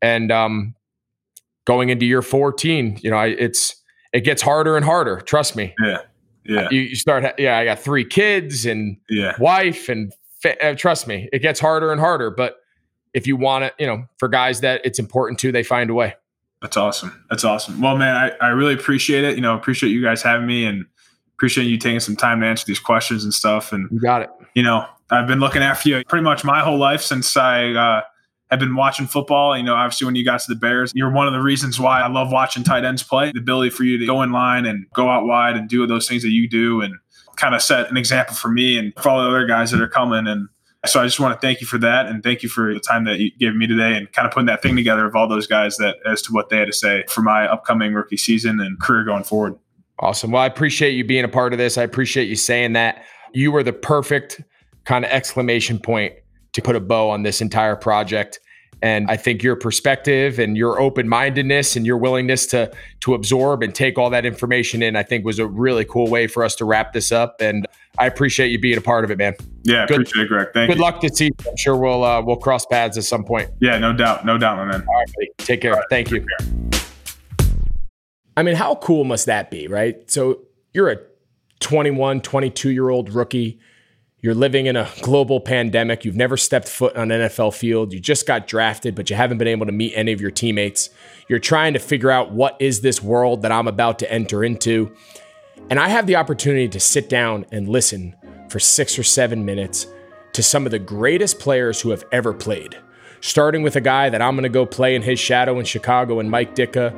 [0.03, 0.75] And um,
[1.67, 3.77] going into year 14, you know, I, it's
[4.13, 5.21] it gets harder and harder.
[5.21, 5.75] Trust me.
[5.85, 5.99] Yeah.
[6.51, 6.69] Yeah.
[6.71, 9.35] You, you start, yeah, I got three kids and Yeah.
[9.39, 10.13] wife, and
[10.43, 12.31] fa- uh, trust me, it gets harder and harder.
[12.31, 12.57] But
[13.15, 15.95] if you want to, you know, for guys that it's important to, they find a
[15.95, 16.15] way.
[16.61, 17.25] That's awesome.
[17.31, 17.81] That's awesome.
[17.81, 19.37] Well, man, I, I really appreciate it.
[19.37, 20.85] You know, appreciate you guys having me and
[21.37, 23.73] appreciate you taking some time to answer these questions and stuff.
[23.73, 24.31] And, You got it.
[24.55, 28.03] you know, I've been looking after you pretty much my whole life since I uh,
[28.51, 29.57] have been watching football.
[29.57, 32.01] You know, obviously when you got to the Bears, you're one of the reasons why
[32.01, 33.31] I love watching tight ends play.
[33.33, 36.09] The ability for you to go in line and go out wide and do those
[36.09, 36.95] things that you do and
[37.37, 39.89] kind of set an example for me and for all the other guys that are
[39.89, 40.27] coming.
[40.27, 40.49] And
[40.87, 43.05] so I just want to thank you for that and thank you for the time
[43.05, 45.47] that you gave me today and kind of putting that thing together of all those
[45.47, 48.81] guys that as to what they had to say for my upcoming rookie season and
[48.81, 49.57] career going forward.
[50.01, 50.33] Awesome.
[50.33, 51.77] Well, I appreciate you being a part of this.
[51.77, 53.05] I appreciate you saying that.
[53.33, 54.41] You were the perfect
[54.85, 56.15] kind of exclamation point
[56.53, 58.41] to put a bow on this entire project.
[58.83, 63.63] And I think your perspective and your open mindedness and your willingness to to absorb
[63.63, 66.55] and take all that information in, I think was a really cool way for us
[66.57, 67.37] to wrap this up.
[67.41, 67.67] And
[67.99, 69.35] I appreciate you being a part of it, man.
[69.65, 70.49] Yeah, good, appreciate it, Greg.
[70.55, 70.83] Thank good you.
[70.83, 71.35] luck to see you.
[71.47, 73.51] I'm sure we'll uh, we'll cross paths at some point.
[73.61, 74.83] Yeah, no doubt, no doubt, man.
[74.89, 75.31] All right, buddy.
[75.39, 75.75] take care.
[75.75, 76.25] Right, Thank you.
[76.39, 77.51] Care.
[78.39, 80.11] I mean, how cool must that be, right?
[80.11, 80.41] So
[80.73, 80.97] you're a
[81.61, 83.61] 21, 22 year old rookie
[84.23, 86.05] you're living in a global pandemic.
[86.05, 87.93] You've never stepped foot on an NFL field.
[87.93, 90.91] You just got drafted, but you haven't been able to meet any of your teammates.
[91.29, 94.95] You're trying to figure out what is this world that I'm about to enter into.
[95.71, 98.15] And I have the opportunity to sit down and listen
[98.51, 99.87] for six or seven minutes
[100.35, 102.77] to some of the greatest players who have ever played.
[103.23, 106.21] Starting with a guy that I'm going to go play in his shadow in Chicago
[106.21, 106.95] and Mike Ditka,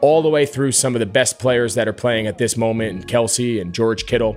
[0.00, 2.90] all the way through some of the best players that are playing at this moment
[2.90, 4.36] in Kelce and George Kittle.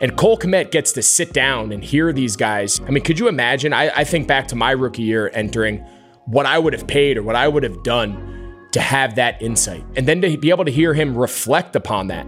[0.00, 2.80] And Cole Kmet gets to sit down and hear these guys.
[2.80, 3.72] I mean, could you imagine?
[3.72, 5.84] I, I, think back to my rookie year entering
[6.24, 9.84] what I would have paid or what I would have done to have that insight.
[9.96, 12.26] And then to be able to hear him reflect upon that.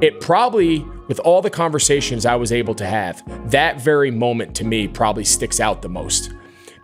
[0.00, 4.64] It probably, with all the conversations I was able to have, that very moment to
[4.64, 6.32] me probably sticks out the most.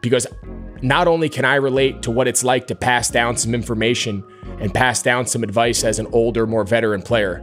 [0.00, 0.26] Because
[0.82, 4.24] not only can I relate to what it's like to pass down some information
[4.58, 7.42] and pass down some advice as an older, more veteran player,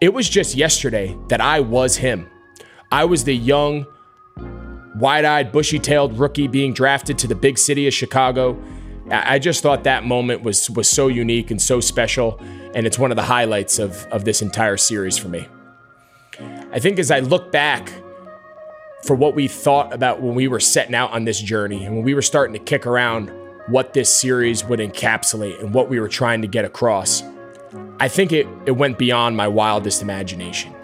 [0.00, 2.28] it was just yesterday that I was him.
[2.90, 3.86] I was the young,
[4.96, 8.60] wide eyed, bushy tailed rookie being drafted to the big city of Chicago.
[9.10, 12.38] I just thought that moment was, was so unique and so special.
[12.74, 15.48] And it's one of the highlights of, of this entire series for me.
[16.70, 17.92] I think as I look back
[19.04, 22.04] for what we thought about when we were setting out on this journey and when
[22.04, 23.32] we were starting to kick around
[23.68, 27.22] what this series would encapsulate and what we were trying to get across.
[28.00, 30.74] I think it, it went beyond my wildest imagination.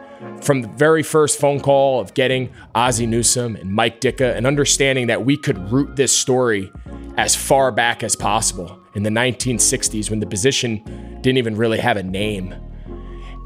[0.41, 5.07] From the very first phone call of getting Ozzie Newsome and Mike Ditka and understanding
[5.07, 6.73] that we could root this story
[7.17, 10.83] as far back as possible in the 1960s when the position
[11.21, 12.55] didn't even really have a name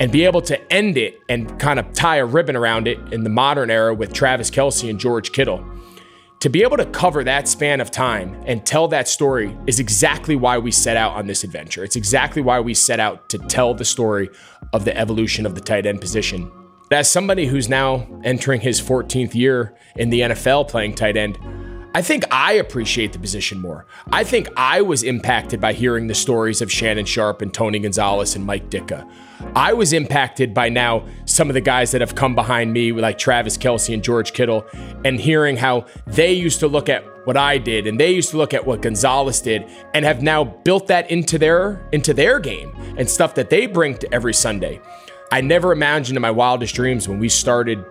[0.00, 3.24] and be able to end it and kind of tie a ribbon around it in
[3.24, 5.64] the modern era with Travis Kelce and George Kittle
[6.40, 10.36] to be able to cover that span of time and tell that story is exactly
[10.36, 11.82] why we set out on this adventure.
[11.82, 14.30] It's exactly why we set out to tell the story
[14.72, 16.50] of the evolution of the tight end position.
[16.90, 21.38] As somebody who's now entering his 14th year in the NFL playing tight end,
[21.94, 23.86] I think I appreciate the position more.
[24.12, 28.36] I think I was impacted by hearing the stories of Shannon Sharpe and Tony Gonzalez
[28.36, 29.10] and Mike Ditka.
[29.54, 33.16] I was impacted by now some of the guys that have come behind me, like
[33.16, 34.66] Travis Kelce and George Kittle,
[35.04, 38.36] and hearing how they used to look at what I did and they used to
[38.36, 42.74] look at what Gonzalez did and have now built that into their into their game
[42.96, 44.80] and stuff that they bring to every Sunday.
[45.30, 47.84] I never imagined in my wildest dreams when we started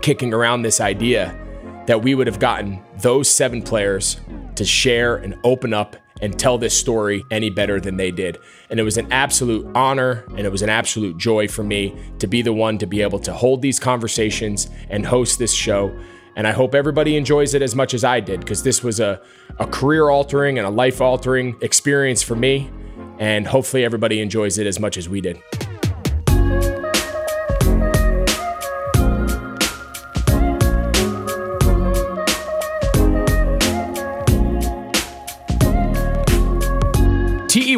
[0.00, 1.38] kicking around this idea
[1.86, 4.20] that we would have gotten those seven players
[4.54, 8.38] to share and open up and tell this story any better than they did.
[8.70, 12.26] And it was an absolute honor and it was an absolute joy for me to
[12.26, 15.94] be the one to be able to hold these conversations and host this show.
[16.36, 19.20] And I hope everybody enjoys it as much as I did because this was a,
[19.58, 22.70] a career altering and a life altering experience for me.
[23.18, 25.40] And hopefully, everybody enjoys it as much as we did.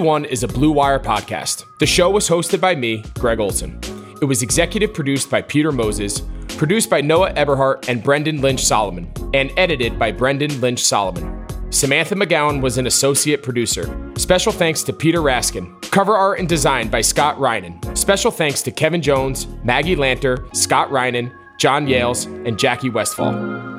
[0.04, 1.64] TE1 is a Blue Wire podcast.
[1.78, 3.80] The show was hosted by me, Greg Olsen.
[4.20, 6.20] It was executive produced by Peter Moses,
[6.58, 11.46] produced by Noah Eberhart and Brendan Lynch Solomon, and edited by Brendan Lynch Solomon.
[11.70, 14.12] Samantha McGowan was an associate producer.
[14.18, 15.80] Special thanks to Peter Raskin.
[15.90, 17.96] Cover art and design by Scott Reinen.
[17.96, 23.73] Special thanks to Kevin Jones, Maggie Lanter, Scott Reinen, John Yales, and Jackie Westfall.